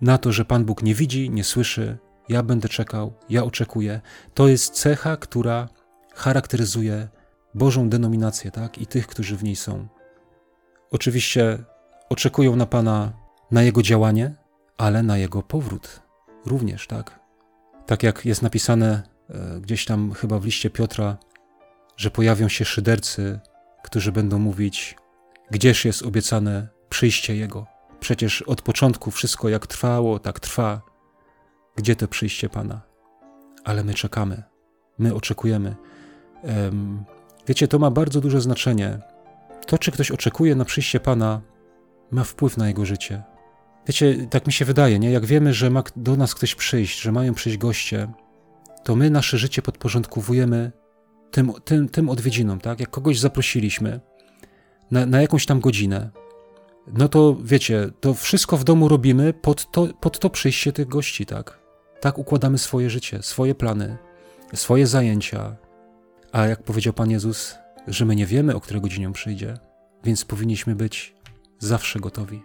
na 0.00 0.18
to, 0.18 0.32
że 0.32 0.44
Pan 0.44 0.64
Bóg 0.64 0.82
nie 0.82 0.94
widzi, 0.94 1.30
nie 1.30 1.44
słyszy, 1.44 1.98
ja 2.28 2.42
będę 2.42 2.68
czekał, 2.68 3.12
ja 3.28 3.44
oczekuję. 3.44 4.00
To 4.34 4.48
jest 4.48 4.74
cecha, 4.74 5.16
która 5.16 5.68
charakteryzuje 6.14 7.08
Bożą 7.54 7.88
denominację, 7.88 8.50
tak? 8.50 8.78
I 8.78 8.86
tych, 8.86 9.06
którzy 9.06 9.36
w 9.36 9.44
niej 9.44 9.56
są. 9.56 9.88
Oczywiście 10.90 11.64
oczekują 12.08 12.56
na 12.56 12.66
Pana, 12.66 13.12
na 13.50 13.62
Jego 13.62 13.82
działanie, 13.82 14.34
ale 14.78 15.02
na 15.02 15.18
Jego 15.18 15.42
powrót 15.42 16.02
również, 16.46 16.86
tak? 16.86 17.20
Tak 17.86 18.02
jak 18.02 18.24
jest 18.24 18.42
napisane 18.42 19.02
e, 19.28 19.60
gdzieś 19.60 19.84
tam 19.84 20.12
chyba 20.12 20.38
w 20.38 20.44
liście 20.44 20.70
Piotra, 20.70 21.16
że 21.96 22.10
pojawią 22.10 22.48
się 22.48 22.64
szydercy, 22.64 23.40
którzy 23.82 24.12
będą 24.12 24.38
mówić: 24.38 24.96
Gdzież 25.50 25.84
jest 25.84 26.02
obiecane 26.02 26.79
przyjście 26.90 27.36
Jego? 27.36 27.66
Przecież 28.00 28.42
od 28.42 28.62
początku 28.62 29.10
wszystko 29.10 29.48
jak 29.48 29.66
trwało, 29.66 30.18
tak 30.18 30.40
trwa. 30.40 30.82
Gdzie 31.76 31.96
to 31.96 32.08
przyjście 32.08 32.48
Pana? 32.48 32.80
Ale 33.64 33.84
my 33.84 33.94
czekamy, 33.94 34.42
my 34.98 35.14
oczekujemy. 35.14 35.76
Wiecie, 37.46 37.68
to 37.68 37.78
ma 37.78 37.90
bardzo 37.90 38.20
duże 38.20 38.40
znaczenie. 38.40 38.98
To, 39.66 39.78
czy 39.78 39.92
ktoś 39.92 40.10
oczekuje 40.10 40.54
na 40.54 40.64
przyjście 40.64 41.00
Pana, 41.00 41.40
ma 42.10 42.24
wpływ 42.24 42.56
na 42.56 42.68
jego 42.68 42.84
życie. 42.84 43.22
Wiecie, 43.86 44.26
tak 44.30 44.46
mi 44.46 44.52
się 44.52 44.64
wydaje, 44.64 44.98
nie? 44.98 45.10
Jak 45.10 45.26
wiemy, 45.26 45.54
że 45.54 45.70
ma 45.70 45.82
do 45.96 46.16
nas 46.16 46.34
ktoś 46.34 46.54
przyjść, 46.54 47.00
że 47.00 47.12
mają 47.12 47.34
przyjść 47.34 47.58
goście, 47.58 48.08
to 48.84 48.96
my 48.96 49.10
nasze 49.10 49.38
życie 49.38 49.62
podporządkowujemy 49.62 50.72
tym, 51.30 51.52
tym, 51.64 51.88
tym 51.88 52.08
odwiedzinom, 52.08 52.60
tak? 52.60 52.80
Jak 52.80 52.90
kogoś 52.90 53.18
zaprosiliśmy 53.18 54.00
na, 54.90 55.06
na 55.06 55.20
jakąś 55.20 55.46
tam 55.46 55.60
godzinę, 55.60 56.10
no 56.86 57.08
to 57.08 57.36
wiecie, 57.42 57.90
to 58.00 58.14
wszystko 58.14 58.56
w 58.56 58.64
domu 58.64 58.88
robimy 58.88 59.32
pod 59.32 59.70
to, 59.70 59.88
pod 60.00 60.18
to 60.18 60.30
przyjście 60.30 60.72
tych 60.72 60.88
gości, 60.88 61.26
tak? 61.26 61.58
Tak 62.00 62.18
układamy 62.18 62.58
swoje 62.58 62.90
życie, 62.90 63.22
swoje 63.22 63.54
plany, 63.54 63.96
swoje 64.54 64.86
zajęcia. 64.86 65.56
A 66.32 66.46
jak 66.46 66.62
powiedział 66.62 66.92
Pan 66.92 67.10
Jezus, 67.10 67.54
że 67.86 68.04
my 68.04 68.16
nie 68.16 68.26
wiemy, 68.26 68.56
o 68.56 68.60
której 68.60 68.82
godzinie 68.82 69.12
przyjdzie, 69.12 69.58
więc 70.04 70.24
powinniśmy 70.24 70.76
być 70.76 71.14
zawsze 71.58 72.00
gotowi. 72.00 72.42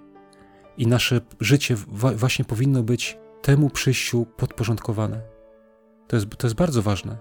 I 0.77 0.87
nasze 0.87 1.21
życie 1.39 1.75
właśnie 2.15 2.45
powinno 2.45 2.83
być 2.83 3.17
temu 3.41 3.69
przyjściu 3.69 4.25
podporządkowane. 4.37 5.21
To 6.07 6.15
jest, 6.15 6.29
to 6.37 6.47
jest 6.47 6.55
bardzo 6.55 6.81
ważne. 6.81 7.17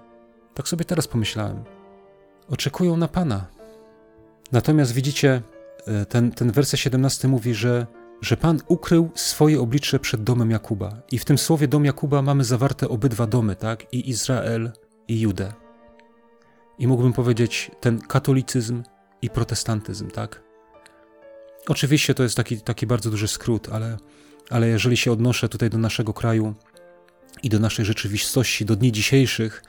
Tak 0.54 0.68
sobie 0.68 0.84
teraz 0.84 1.08
pomyślałem. 1.08 1.64
Oczekują 2.48 2.96
na 2.96 3.08
Pana. 3.08 3.46
Natomiast 4.52 4.92
widzicie, 4.92 5.42
ten, 6.08 6.30
ten 6.30 6.52
werset 6.52 6.80
17 6.80 7.28
mówi, 7.28 7.54
że, 7.54 7.86
że 8.20 8.36
Pan 8.36 8.60
ukrył 8.68 9.10
swoje 9.14 9.60
oblicze 9.60 9.98
przed 9.98 10.22
domem 10.22 10.50
Jakuba. 10.50 11.02
I 11.10 11.18
w 11.18 11.24
tym 11.24 11.38
słowie 11.38 11.68
dom 11.68 11.84
Jakuba 11.84 12.22
mamy 12.22 12.44
zawarte 12.44 12.88
obydwa 12.88 13.26
domy, 13.26 13.56
tak? 13.56 13.92
I 13.92 14.10
Izrael, 14.10 14.72
i 15.08 15.20
Judę. 15.20 15.52
I 16.78 16.86
mógłbym 16.86 17.12
powiedzieć 17.12 17.70
ten 17.80 18.00
katolicyzm 18.00 18.82
i 19.22 19.30
protestantyzm, 19.30 20.10
tak? 20.10 20.42
Oczywiście 21.68 22.14
to 22.14 22.22
jest 22.22 22.36
taki, 22.36 22.60
taki 22.60 22.86
bardzo 22.86 23.10
duży 23.10 23.28
skrót, 23.28 23.68
ale, 23.72 23.96
ale 24.50 24.68
jeżeli 24.68 24.96
się 24.96 25.12
odnoszę 25.12 25.48
tutaj 25.48 25.70
do 25.70 25.78
naszego 25.78 26.14
kraju 26.14 26.54
i 27.42 27.48
do 27.48 27.58
naszej 27.58 27.84
rzeczywistości, 27.84 28.64
do 28.64 28.76
dni 28.76 28.92
dzisiejszych, 28.92 29.62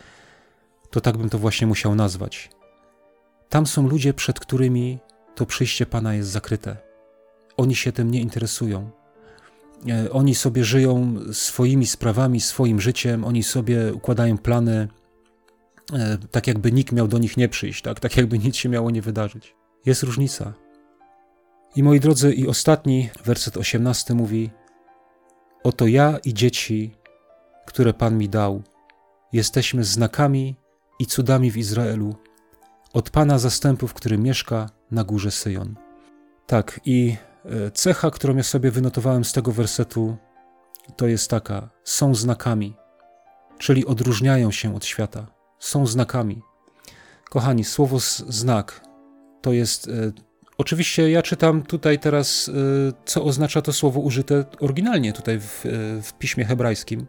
to 0.90 1.02
tak 1.02 1.18
bym 1.18 1.30
to 1.30 1.40
właśnie 1.40 1.68
musiał 1.68 1.96
nazwać. 1.96 2.50
Tam 3.50 3.68
są 3.68 3.88
ludzie, 3.88 4.14
przed 4.14 4.40
którymi 4.40 5.00
to 5.36 5.46
przyjście 5.46 5.86
Pana 5.86 6.14
jest 6.14 6.30
zakryte. 6.30 6.78
Oni 7.58 7.76
się 7.76 7.92
tym 7.92 8.12
nie 8.12 8.22
interesują. 8.22 8.92
E, 9.90 10.12
oni 10.12 10.36
sobie 10.36 10.64
żyją 10.64 11.16
swoimi 11.32 11.86
sprawami, 11.86 12.42
swoim 12.42 12.82
życiem, 12.82 13.26
oni 13.26 13.44
sobie 13.44 13.94
układają 13.94 14.38
plany, 14.38 14.88
e, 15.94 16.18
tak 16.32 16.48
jakby 16.48 16.72
nikt 16.72 16.92
miał 16.92 17.08
do 17.08 17.18
nich 17.18 17.38
nie 17.38 17.50
przyjść, 17.50 17.82
tak, 17.82 18.00
tak 18.00 18.18
jakby 18.18 18.40
nic 18.40 18.56
się 18.56 18.70
miało 18.70 18.92
nie 18.92 19.02
wydarzyć. 19.02 19.56
Jest 19.86 20.04
różnica. 20.04 20.54
I 21.76 21.84
moi 21.84 22.00
drodzy, 22.00 22.34
i 22.34 22.48
ostatni 22.48 23.10
werset 23.26 23.58
18 23.58 24.14
mówi: 24.14 24.50
Oto 25.64 25.88
ja 25.88 26.18
i 26.26 26.34
dzieci, 26.34 26.96
które 27.66 27.94
Pan 27.94 28.18
mi 28.18 28.30
dał, 28.30 28.64
jesteśmy 29.34 29.84
znakami 29.84 30.56
i 31.00 31.06
cudami 31.06 31.52
w 31.52 31.58
Izraelu, 31.58 32.16
od 32.96 33.10
Pana 33.10 33.40
zastępów, 33.40 33.94
który 33.94 34.18
mieszka 34.18 34.70
na 34.92 35.04
górze 35.04 35.32
Syjon. 35.32 35.76
Tak, 36.48 36.80
i 36.86 37.16
e, 37.46 37.72
cecha, 37.72 38.12
którą 38.12 38.36
ja 38.36 38.44
sobie 38.44 38.72
wynotowałem 38.72 39.26
z 39.26 39.34
tego 39.34 39.52
wersetu, 39.52 40.18
to 40.96 41.08
jest 41.08 41.30
taka: 41.30 41.70
są 41.84 42.16
znakami, 42.16 42.76
czyli 43.58 43.86
odróżniają 43.86 44.52
się 44.52 44.76
od 44.76 44.86
świata. 44.86 45.28
Są 45.60 45.88
znakami. 45.88 46.42
Kochani, 47.30 47.64
słowo 47.64 48.00
znak 48.28 48.82
to 49.42 49.54
jest. 49.54 49.88
E, 49.88 49.92
oczywiście 50.58 51.10
ja 51.12 51.22
czytam 51.22 51.64
tutaj 51.64 52.00
teraz, 52.00 52.50
e, 52.50 52.52
co 53.06 53.24
oznacza 53.24 53.62
to 53.62 53.74
słowo 53.74 54.00
użyte 54.00 54.46
oryginalnie 54.60 55.14
tutaj 55.14 55.40
w, 55.40 55.62
w 56.04 56.14
piśmie 56.14 56.46
hebrajskim. 56.46 57.08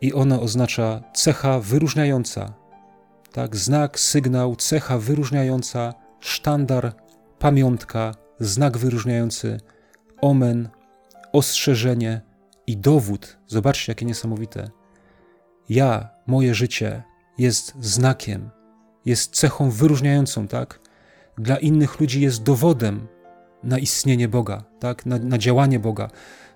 I 0.00 0.12
ono 0.12 0.40
oznacza 0.40 1.02
cecha 1.14 1.60
wyróżniająca, 1.60 2.63
tak, 3.34 3.56
znak, 3.56 4.00
sygnał, 4.00 4.56
cecha 4.56 4.98
wyróżniająca, 4.98 5.94
sztandar, 6.20 6.92
pamiątka, 7.38 8.14
znak 8.40 8.78
wyróżniający, 8.78 9.60
omen, 10.20 10.68
ostrzeżenie 11.32 12.20
i 12.66 12.76
dowód. 12.76 13.36
Zobaczcie, 13.46 13.92
jakie 13.92 14.06
niesamowite. 14.06 14.70
Ja, 15.68 16.08
moje 16.26 16.54
życie 16.54 17.02
jest 17.38 17.74
znakiem, 17.80 18.50
jest 19.04 19.34
cechą 19.36 19.70
wyróżniającą, 19.70 20.48
tak? 20.48 20.80
Dla 21.38 21.56
innych 21.56 22.00
ludzi 22.00 22.20
jest 22.20 22.42
dowodem 22.42 23.06
na 23.62 23.78
istnienie 23.78 24.28
Boga, 24.28 24.64
tak? 24.80 25.06
Na, 25.06 25.18
na 25.18 25.38
działanie 25.38 25.78
Boga. 25.78 26.10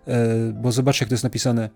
E, 0.07 0.53
bo 0.53 0.73
zobaczcie, 0.73 1.05
jak 1.05 1.09
to 1.09 1.15
jest 1.15 1.25
napisane. 1.25 1.69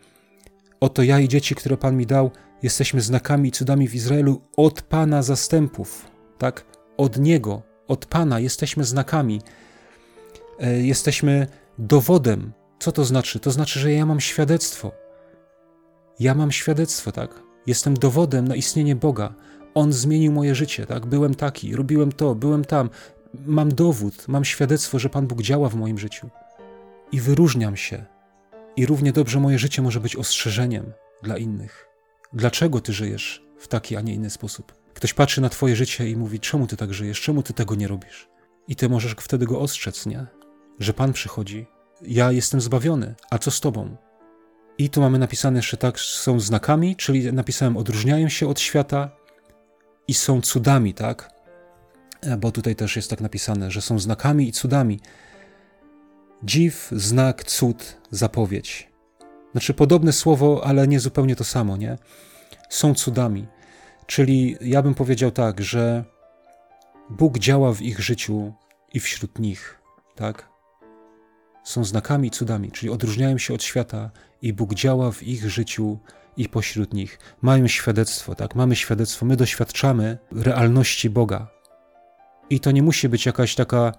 Oto 0.81 1.03
ja 1.03 1.21
i 1.21 1.29
dzieci, 1.29 1.55
które 1.55 1.77
Pan 1.77 1.97
mi 1.97 2.07
dał, 2.07 2.31
jesteśmy 2.63 3.01
znakami 3.01 3.49
i 3.49 3.53
cudami 3.53 3.89
w 3.89 3.95
Izraelu 3.95 4.41
od 4.57 4.83
Pana 4.83 5.23
zastępów, 5.23 6.11
tak? 6.39 6.65
Od 6.97 7.19
Niego, 7.19 7.63
od 7.89 8.07
Pana 8.07 8.41
jesteśmy 8.41 8.85
znakami. 8.85 9.41
E, 10.61 10.83
jesteśmy 10.83 11.47
dowodem. 11.79 12.53
Co 12.79 12.93
to 12.93 13.05
znaczy? 13.05 13.41
To 13.41 13.51
znaczy, 13.51 13.81
że 13.81 13.93
ja 13.93 14.07
mam 14.07 14.21
świadectwo. 14.21 14.93
Ja 16.21 16.35
mam 16.35 16.53
świadectwo, 16.53 17.13
tak? 17.13 17.43
Jestem 17.67 17.95
dowodem 17.95 18.49
na 18.49 18.55
istnienie 18.55 18.97
Boga. 18.97 19.35
On 19.75 19.93
zmienił 19.93 20.33
moje 20.33 20.55
życie, 20.55 20.87
tak? 20.87 21.07
Byłem 21.07 21.35
taki, 21.35 21.77
robiłem 21.77 22.13
to, 22.13 22.35
byłem 22.35 22.65
tam. 22.65 22.91
Mam 23.47 23.75
dowód, 23.75 24.29
mam 24.29 24.45
świadectwo, 24.45 24.99
że 24.99 25.09
Pan 25.09 25.27
Bóg 25.27 25.43
działa 25.43 25.69
w 25.69 25.75
moim 25.75 25.99
życiu. 25.99 26.31
I 27.13 27.21
wyróżniam 27.21 27.77
się. 27.77 28.05
I 28.77 28.87
równie 28.87 29.13
dobrze 29.13 29.41
moje 29.41 29.59
życie 29.59 29.83
może 29.83 30.01
być 30.01 30.17
ostrzeżeniem 30.17 30.93
dla 31.23 31.39
innych. 31.39 31.92
Dlaczego 32.35 32.81
ty 32.81 32.93
żyjesz 32.93 33.45
w 33.59 33.69
taki, 33.69 33.97
a 33.97 34.01
nie 34.01 34.15
inny 34.15 34.31
sposób? 34.31 34.73
Ktoś 34.95 35.15
patrzy 35.15 35.41
na 35.41 35.49
twoje 35.49 35.77
życie 35.77 36.11
i 36.11 36.17
mówi, 36.17 36.41
czemu 36.41 36.67
ty 36.67 36.77
tak 36.77 36.95
żyjesz, 36.95 37.21
czemu 37.21 37.43
ty 37.43 37.53
tego 37.53 37.75
nie 37.75 37.89
robisz? 37.89 38.29
I 38.69 38.77
ty 38.77 38.89
możesz 38.89 39.13
wtedy 39.13 39.47
go 39.47 39.61
ostrzec, 39.61 40.07
nie? 40.07 40.27
Że 40.79 40.93
Pan 40.93 41.13
przychodzi. 41.13 41.67
Ja 42.03 42.33
jestem 42.33 42.61
zbawiony, 42.61 43.15
a 43.31 43.39
co 43.39 43.51
z 43.51 43.61
tobą? 43.61 43.97
I 44.79 44.91
tu 44.91 45.01
mamy 45.01 45.19
napisane, 45.19 45.63
że 45.63 45.77
tak 45.77 46.01
są 46.01 46.41
znakami, 46.41 46.97
czyli 46.97 47.33
napisałem, 47.33 47.77
odróżniają 47.77 48.29
się 48.29 48.49
od 48.49 48.61
świata 48.61 49.11
i 50.09 50.15
są 50.15 50.41
cudami, 50.41 50.95
tak? 50.95 51.31
E, 52.21 52.37
bo 52.37 52.53
tutaj 52.53 52.77
też 52.77 52.97
jest 52.97 53.11
tak 53.11 53.21
napisane, 53.21 53.71
że 53.71 53.83
są 53.83 53.99
znakami 53.99 54.49
i 54.49 54.53
cudami. 54.53 55.01
Dziw, 56.43 56.89
znak, 56.93 57.45
cud, 57.45 57.97
zapowiedź. 58.11 58.92
Znaczy 59.53 59.75
podobne 59.75 60.13
słowo, 60.13 60.63
ale 60.65 60.89
nie 60.89 61.01
zupełnie 61.01 61.37
to 61.37 61.45
samo, 61.45 61.77
nie? 61.77 61.99
Są 62.69 62.95
cudami. 62.95 63.47
Czyli 64.07 64.57
ja 64.61 64.83
bym 64.83 64.95
powiedział 64.95 65.31
tak, 65.31 65.61
że 65.61 66.05
Bóg 67.11 67.39
działa 67.39 67.75
w 67.75 67.83
ich 67.83 68.01
życiu 68.01 68.53
i 68.95 69.01
wśród 69.01 69.39
nich, 69.39 69.79
tak? 70.15 70.49
Są 71.65 71.85
znakami 71.85 72.29
i 72.29 72.31
cudami, 72.31 72.71
czyli 72.71 72.93
odróżniają 72.93 73.39
się 73.39 73.55
od 73.55 73.63
świata 73.63 74.11
i 74.43 74.53
Bóg 74.53 74.75
działa 74.75 75.13
w 75.13 75.23
ich 75.23 75.51
życiu 75.51 75.99
i 76.37 76.49
pośród 76.49 76.95
nich. 76.95 77.19
Mają 77.43 77.69
świadectwo, 77.69 78.35
tak? 78.35 78.55
Mamy 78.55 78.77
świadectwo, 78.77 79.27
my 79.27 79.37
doświadczamy 79.37 80.19
realności 80.33 81.11
Boga. 81.11 81.49
I 82.51 82.61
to 82.61 82.71
nie 82.71 82.83
musi 82.83 83.09
być 83.09 83.27
jakaś 83.27 83.55
taka 83.55 83.93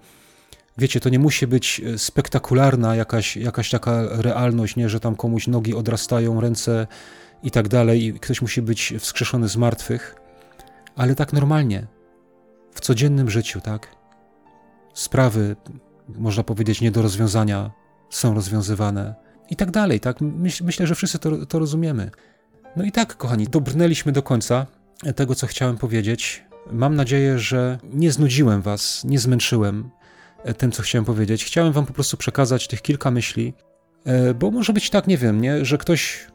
wiecie, 0.78 1.00
to 1.00 1.08
nie 1.08 1.18
musi 1.18 1.46
być 1.46 1.80
e, 1.80 1.98
spektakularna 1.98 2.96
jakaś, 2.96 3.36
jakaś 3.36 3.70
taka 3.70 4.02
realność, 4.10 4.76
nie, 4.76 4.88
że 4.88 5.00
tam 5.00 5.16
komuś 5.16 5.46
nogi 5.46 5.74
odrastają, 5.74 6.40
ręce 6.40 6.86
i 7.42 7.50
tak 7.50 7.68
dalej, 7.68 8.04
i 8.04 8.12
ktoś 8.12 8.42
musi 8.42 8.62
być 8.62 8.94
wskrzeszony 8.98 9.48
z 9.48 9.56
martwych, 9.56 10.14
ale 10.96 11.14
tak 11.14 11.32
normalnie, 11.32 11.86
w 12.74 12.80
codziennym 12.80 13.30
życiu, 13.30 13.60
tak? 13.60 13.88
Sprawy, 14.94 15.56
można 16.08 16.42
powiedzieć, 16.42 16.80
nie 16.80 16.90
do 16.90 17.02
rozwiązania 17.02 17.70
są 18.10 18.34
rozwiązywane 18.34 19.14
i 19.50 19.56
tak 19.56 19.70
dalej, 19.70 20.00
tak? 20.00 20.20
Myśl, 20.20 20.64
myślę, 20.64 20.86
że 20.86 20.94
wszyscy 20.94 21.18
to, 21.18 21.46
to 21.46 21.58
rozumiemy. 21.58 22.10
No 22.76 22.84
i 22.84 22.92
tak, 22.92 23.16
kochani, 23.16 23.46
dobrnęliśmy 23.46 24.12
do 24.12 24.22
końca 24.22 24.66
tego, 25.16 25.34
co 25.34 25.46
chciałem 25.46 25.76
powiedzieć. 25.76 26.44
Mam 26.72 26.94
nadzieję, 26.94 27.38
że 27.38 27.78
nie 27.92 28.12
znudziłem 28.12 28.62
Was, 28.62 29.04
nie 29.04 29.18
zmęczyłem 29.18 29.90
tym, 30.58 30.72
co 30.72 30.82
chciałem 30.82 31.04
powiedzieć. 31.04 31.44
Chciałem 31.44 31.72
wam 31.72 31.86
po 31.86 31.92
prostu 31.92 32.16
przekazać 32.16 32.68
tych 32.68 32.82
kilka 32.82 33.10
myśli, 33.10 33.54
e, 34.04 34.34
bo 34.34 34.50
może 34.50 34.72
być 34.72 34.90
tak, 34.90 35.06
nie 35.06 35.18
wiem, 35.18 35.40
nie, 35.40 35.64
że 35.64 35.78
ktoś 35.78 36.26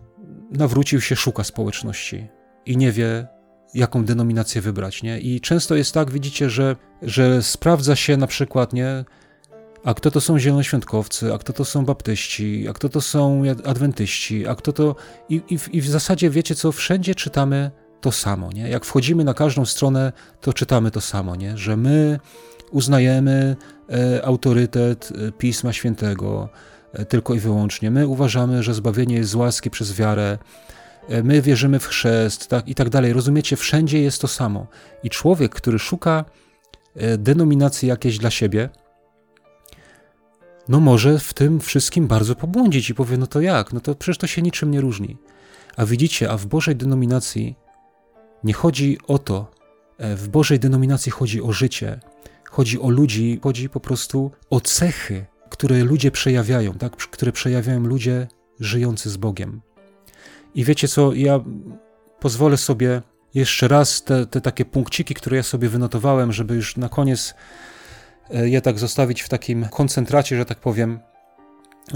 nawrócił 0.51 1.01
się, 1.01 1.15
szuka 1.15 1.43
społeczności 1.43 2.27
i 2.65 2.77
nie 2.77 2.91
wie, 2.91 3.27
jaką 3.73 4.05
denominację 4.05 4.61
wybrać, 4.61 5.03
nie? 5.03 5.19
I 5.19 5.41
często 5.41 5.75
jest 5.75 5.93
tak, 5.93 6.11
widzicie, 6.11 6.49
że, 6.49 6.75
że 7.01 7.43
sprawdza 7.43 7.95
się 7.95 8.17
na 8.17 8.27
przykład, 8.27 8.73
nie, 8.73 9.05
a 9.83 9.93
kto 9.93 10.11
to 10.11 10.21
są 10.21 10.39
zielonoświątkowcy, 10.39 11.33
a 11.33 11.37
kto 11.37 11.53
to 11.53 11.65
są 11.65 11.85
baptyści, 11.85 12.67
a 12.69 12.73
kto 12.73 12.89
to 12.89 13.01
są 13.01 13.43
adwentyści, 13.65 14.47
a 14.47 14.55
kto 14.55 14.73
to... 14.73 14.95
I, 15.29 15.41
i, 15.49 15.57
w, 15.57 15.73
I 15.73 15.81
w 15.81 15.89
zasadzie 15.89 16.29
wiecie 16.29 16.55
co, 16.55 16.71
wszędzie 16.71 17.15
czytamy 17.15 17.71
to 18.01 18.11
samo, 18.11 18.49
nie? 18.51 18.69
Jak 18.69 18.85
wchodzimy 18.85 19.23
na 19.23 19.33
każdą 19.33 19.65
stronę, 19.65 20.11
to 20.41 20.53
czytamy 20.53 20.91
to 20.91 21.01
samo, 21.01 21.35
nie? 21.35 21.57
Że 21.57 21.77
my 21.77 22.19
uznajemy 22.71 23.55
e, 23.61 23.78
autorytet 24.23 25.11
e, 25.11 25.31
Pisma 25.31 25.73
Świętego 25.73 26.49
e, 26.93 27.05
tylko 27.05 27.33
i 27.33 27.39
wyłącznie. 27.39 27.91
My 27.91 28.07
uważamy, 28.07 28.63
że 28.63 28.73
zbawienie 28.73 29.15
jest 29.15 29.29
z 29.29 29.35
łaski 29.35 29.69
przez 29.69 29.93
wiarę, 29.93 30.37
e, 31.09 31.23
my 31.23 31.41
wierzymy 31.41 31.79
w 31.79 31.87
chrzest 31.87 32.47
tak, 32.47 32.67
i 32.67 32.75
tak 32.75 32.89
dalej. 32.89 33.13
Rozumiecie, 33.13 33.55
wszędzie 33.55 34.01
jest 34.01 34.21
to 34.21 34.27
samo. 34.27 34.67
I 35.03 35.09
człowiek, 35.09 35.55
który 35.55 35.79
szuka 35.79 36.25
e, 36.95 37.17
denominacji 37.17 37.87
jakiejś 37.87 38.17
dla 38.17 38.29
siebie, 38.29 38.69
no 40.67 40.79
może 40.79 41.19
w 41.19 41.33
tym 41.33 41.59
wszystkim 41.59 42.07
bardzo 42.07 42.35
pobłądzić 42.35 42.89
i 42.89 42.95
powie, 42.95 43.17
no 43.17 43.27
to 43.27 43.41
jak? 43.41 43.73
No 43.73 43.79
to 43.79 43.95
przecież 43.95 44.17
to 44.17 44.27
się 44.27 44.41
niczym 44.41 44.71
nie 44.71 44.81
różni. 44.81 45.17
A 45.77 45.85
widzicie, 45.85 46.31
a 46.31 46.37
w 46.37 46.45
Bożej 46.45 46.75
denominacji 46.75 47.55
nie 48.43 48.53
chodzi 48.53 48.97
o 49.07 49.17
to, 49.17 49.51
e, 49.97 50.15
w 50.15 50.27
Bożej 50.27 50.59
denominacji 50.59 51.11
chodzi 51.11 51.41
o 51.41 51.51
życie, 51.51 51.99
chodzi 52.49 52.79
o 52.79 52.89
ludzi, 52.89 53.39
chodzi 53.43 53.69
po 53.69 53.79
prostu 53.79 54.31
o 54.49 54.61
cechy, 54.61 55.25
które 55.49 55.83
ludzie 55.83 56.11
przejawiają, 56.11 56.73
tak? 56.73 56.95
które 56.95 57.31
przejawiają 57.31 57.79
ludzie 57.79 58.27
żyjący 58.59 59.09
z 59.09 59.17
Bogiem. 59.17 59.61
I 60.55 60.63
wiecie 60.63 60.87
co, 60.87 61.13
ja 61.13 61.39
pozwolę 62.19 62.57
sobie 62.57 63.01
jeszcze 63.33 63.67
raz 63.67 64.03
te, 64.03 64.25
te 64.25 64.41
takie 64.41 64.65
punkciki, 64.65 65.13
które 65.13 65.37
ja 65.37 65.43
sobie 65.43 65.69
wynotowałem, 65.69 66.33
żeby 66.33 66.55
już 66.55 66.77
na 66.77 66.89
koniec 66.89 67.33
e, 68.29 68.49
je 68.49 68.61
tak 68.61 68.79
zostawić 68.79 69.21
w 69.21 69.29
takim 69.29 69.65
koncentracie, 69.65 70.37
że 70.37 70.45
tak 70.45 70.59
powiem, 70.59 70.99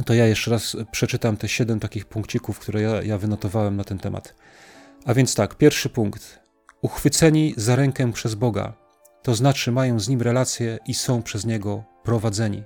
to 0.05 0.13
ja 0.13 0.27
jeszcze 0.27 0.51
raz 0.51 0.77
przeczytam 0.91 1.37
te 1.37 1.47
siedem 1.49 1.79
takich 1.79 2.05
punkcików, 2.05 2.59
które 2.59 2.81
ja, 2.81 3.03
ja 3.03 3.17
wynotowałem 3.17 3.75
na 3.75 3.83
ten 3.83 3.99
temat. 3.99 4.35
A 5.05 5.13
więc 5.13 5.35
tak, 5.35 5.55
pierwszy 5.55 5.89
punkt. 5.89 6.39
Uchwyceni 6.81 7.53
za 7.57 7.75
rękę 7.75 8.13
przez 8.13 8.35
Boga, 8.35 8.82
to 9.23 9.35
znaczy 9.35 9.71
mają 9.71 9.99
z 9.99 10.09
Nim 10.09 10.21
relacje 10.21 10.79
i 10.87 10.93
są 10.93 11.23
przez 11.23 11.45
Niego 11.45 11.83
prowadzeni. 12.03 12.63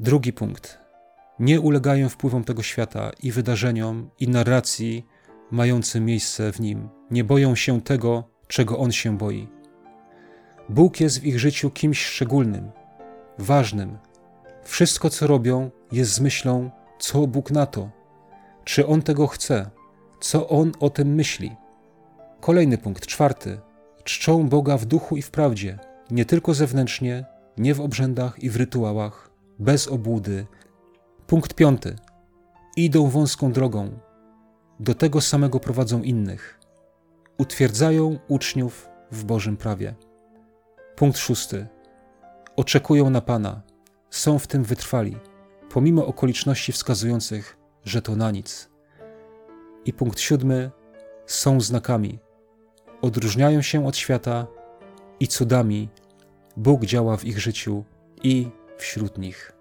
Drugi 0.00 0.32
punkt. 0.32 0.78
Nie 1.38 1.60
ulegają 1.60 2.08
wpływom 2.08 2.44
tego 2.44 2.62
świata 2.62 3.10
i 3.22 3.32
wydarzeniom 3.32 4.10
i 4.20 4.28
narracji 4.28 5.06
mającym 5.50 6.04
miejsce 6.04 6.52
w 6.52 6.60
nim. 6.60 6.88
Nie 7.10 7.24
boją 7.24 7.54
się 7.54 7.80
tego, 7.80 8.24
czego 8.48 8.78
On 8.78 8.92
się 8.92 9.18
boi. 9.18 9.48
Bóg 10.68 11.00
jest 11.00 11.20
w 11.20 11.24
ich 11.24 11.38
życiu 11.38 11.70
kimś 11.70 12.04
szczególnym, 12.06 12.70
ważnym. 13.38 13.98
Wszystko, 14.64 15.10
co 15.10 15.26
robią, 15.26 15.70
jest 15.92 16.12
z 16.12 16.20
myślą, 16.20 16.70
co 16.98 17.26
Bóg 17.26 17.50
na 17.50 17.66
to, 17.66 17.90
czy 18.64 18.86
On 18.86 19.02
tego 19.02 19.26
chce, 19.26 19.70
co 20.20 20.48
On 20.48 20.72
o 20.80 20.90
tym 20.90 21.14
myśli. 21.14 21.56
Kolejny 22.40 22.78
punkt, 22.78 23.06
czwarty. 23.06 23.60
Czczą 24.04 24.48
Boga 24.48 24.76
w 24.76 24.84
duchu 24.84 25.16
i 25.16 25.22
w 25.22 25.30
prawdzie, 25.30 25.78
nie 26.10 26.24
tylko 26.24 26.54
zewnętrznie, 26.54 27.24
nie 27.58 27.74
w 27.74 27.80
obrzędach 27.80 28.42
i 28.42 28.50
w 28.50 28.56
rytuałach, 28.56 29.30
bez 29.58 29.88
obłudy. 29.88 30.46
Punkt 31.26 31.54
piąty. 31.54 31.96
Idą 32.76 33.08
wąską 33.08 33.52
drogą, 33.52 33.98
do 34.80 34.94
tego 34.94 35.20
samego 35.20 35.60
prowadzą 35.60 36.02
innych. 36.02 36.60
Utwierdzają 37.38 38.18
uczniów 38.28 38.88
w 39.10 39.24
Bożym 39.24 39.56
prawie. 39.56 39.94
Punkt 40.96 41.18
szósty. 41.18 41.66
Oczekują 42.56 43.10
na 43.10 43.20
Pana, 43.20 43.62
są 44.10 44.38
w 44.38 44.46
tym 44.46 44.64
wytrwali, 44.64 45.16
pomimo 45.70 46.06
okoliczności 46.06 46.72
wskazujących, 46.72 47.56
że 47.84 48.02
to 48.02 48.16
na 48.16 48.30
nic. 48.30 48.68
I 49.84 49.92
punkt 49.92 50.20
siódmy. 50.20 50.70
Są 51.26 51.60
znakami, 51.60 52.18
odróżniają 53.04 53.62
się 53.62 53.86
od 53.86 53.96
świata 53.96 54.46
i 55.20 55.28
cudami 55.28 55.88
Bóg 56.56 56.84
działa 56.84 57.16
w 57.16 57.24
ich 57.24 57.38
życiu 57.40 57.84
i 58.22 58.48
wśród 58.78 59.18
nich. 59.18 59.52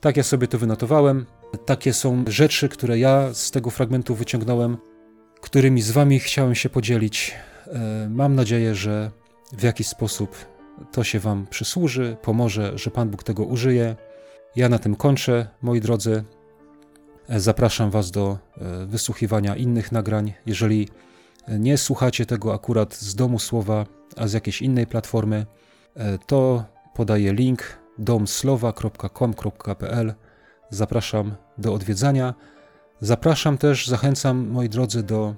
Tak 0.00 0.16
ja 0.16 0.22
sobie 0.22 0.48
to 0.48 0.58
wynotowałem. 0.58 1.26
Takie 1.66 1.92
są 1.92 2.24
rzeczy, 2.26 2.68
które 2.68 2.98
ja 2.98 3.34
z 3.34 3.50
tego 3.50 3.70
fragmentu 3.70 4.14
wyciągnąłem, 4.14 4.76
którymi 5.40 5.82
z 5.82 5.90
Wami 5.90 6.20
chciałem 6.20 6.54
się 6.54 6.68
podzielić. 6.68 7.34
E, 7.66 8.08
mam 8.10 8.34
nadzieję, 8.34 8.74
że 8.74 9.10
w 9.52 9.62
jakiś 9.62 9.88
sposób 9.88 10.36
to 10.92 11.04
się 11.04 11.20
Wam 11.20 11.46
przysłuży, 11.50 12.16
pomoże, 12.22 12.78
że 12.78 12.90
Pan 12.90 13.10
Bóg 13.10 13.22
tego 13.22 13.44
użyje. 13.44 13.96
Ja 14.56 14.68
na 14.68 14.78
tym 14.78 14.96
kończę, 14.96 15.48
moi 15.62 15.80
drodzy. 15.80 16.24
E, 17.28 17.40
zapraszam 17.40 17.90
Was 17.90 18.10
do 18.10 18.38
e, 18.56 18.86
wysłuchiwania 18.86 19.56
innych 19.56 19.92
nagrań. 19.92 20.32
Jeżeli 20.46 20.88
nie 21.48 21.78
słuchacie 21.78 22.26
tego 22.26 22.54
akurat 22.54 22.94
z 22.94 23.14
domu 23.14 23.38
słowa, 23.38 23.86
a 24.16 24.28
z 24.28 24.32
jakiejś 24.32 24.62
innej 24.62 24.86
platformy, 24.86 25.46
e, 25.96 26.18
to 26.18 26.64
podaję 26.94 27.32
link 27.32 27.78
domslowa.com.pl. 27.98 30.14
Zapraszam 30.70 31.34
do 31.58 31.74
odwiedzania. 31.74 32.34
Zapraszam 33.00 33.58
też, 33.58 33.86
zachęcam 33.86 34.48
moi 34.48 34.68
drodzy 34.68 35.02
do 35.02 35.34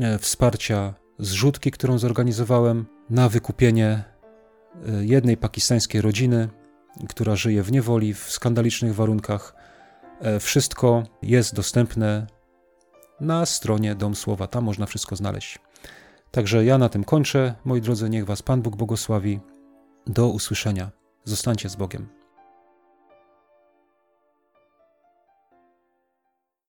e, 0.00 0.18
wsparcia 0.18 0.94
zrzutki, 1.18 1.70
którą 1.70 1.98
zorganizowałem 1.98 2.86
na 3.10 3.28
wykupienie 3.28 3.88
e, 3.88 4.04
jednej 5.04 5.36
pakistańskiej 5.36 6.00
rodziny, 6.00 6.48
która 7.08 7.36
żyje 7.36 7.62
w 7.62 7.72
niewoli, 7.72 8.14
w 8.14 8.30
skandalicznych 8.30 8.94
warunkach. 8.94 9.54
Wszystko 10.40 11.02
jest 11.22 11.54
dostępne 11.54 12.26
na 13.20 13.46
stronie 13.46 13.94
Dom 13.94 14.14
Słowa. 14.14 14.46
Tam 14.46 14.64
można 14.64 14.86
wszystko 14.86 15.16
znaleźć. 15.16 15.58
Także 16.30 16.64
ja 16.64 16.78
na 16.78 16.88
tym 16.88 17.04
kończę. 17.04 17.54
Moi 17.64 17.80
drodzy, 17.80 18.10
niech 18.10 18.26
Was 18.26 18.42
Pan 18.42 18.62
Bóg 18.62 18.76
błogosławi. 18.76 19.40
Do 20.06 20.28
usłyszenia. 20.28 20.90
Zostańcie 21.24 21.68
z 21.68 21.76
Bogiem. 21.76 22.17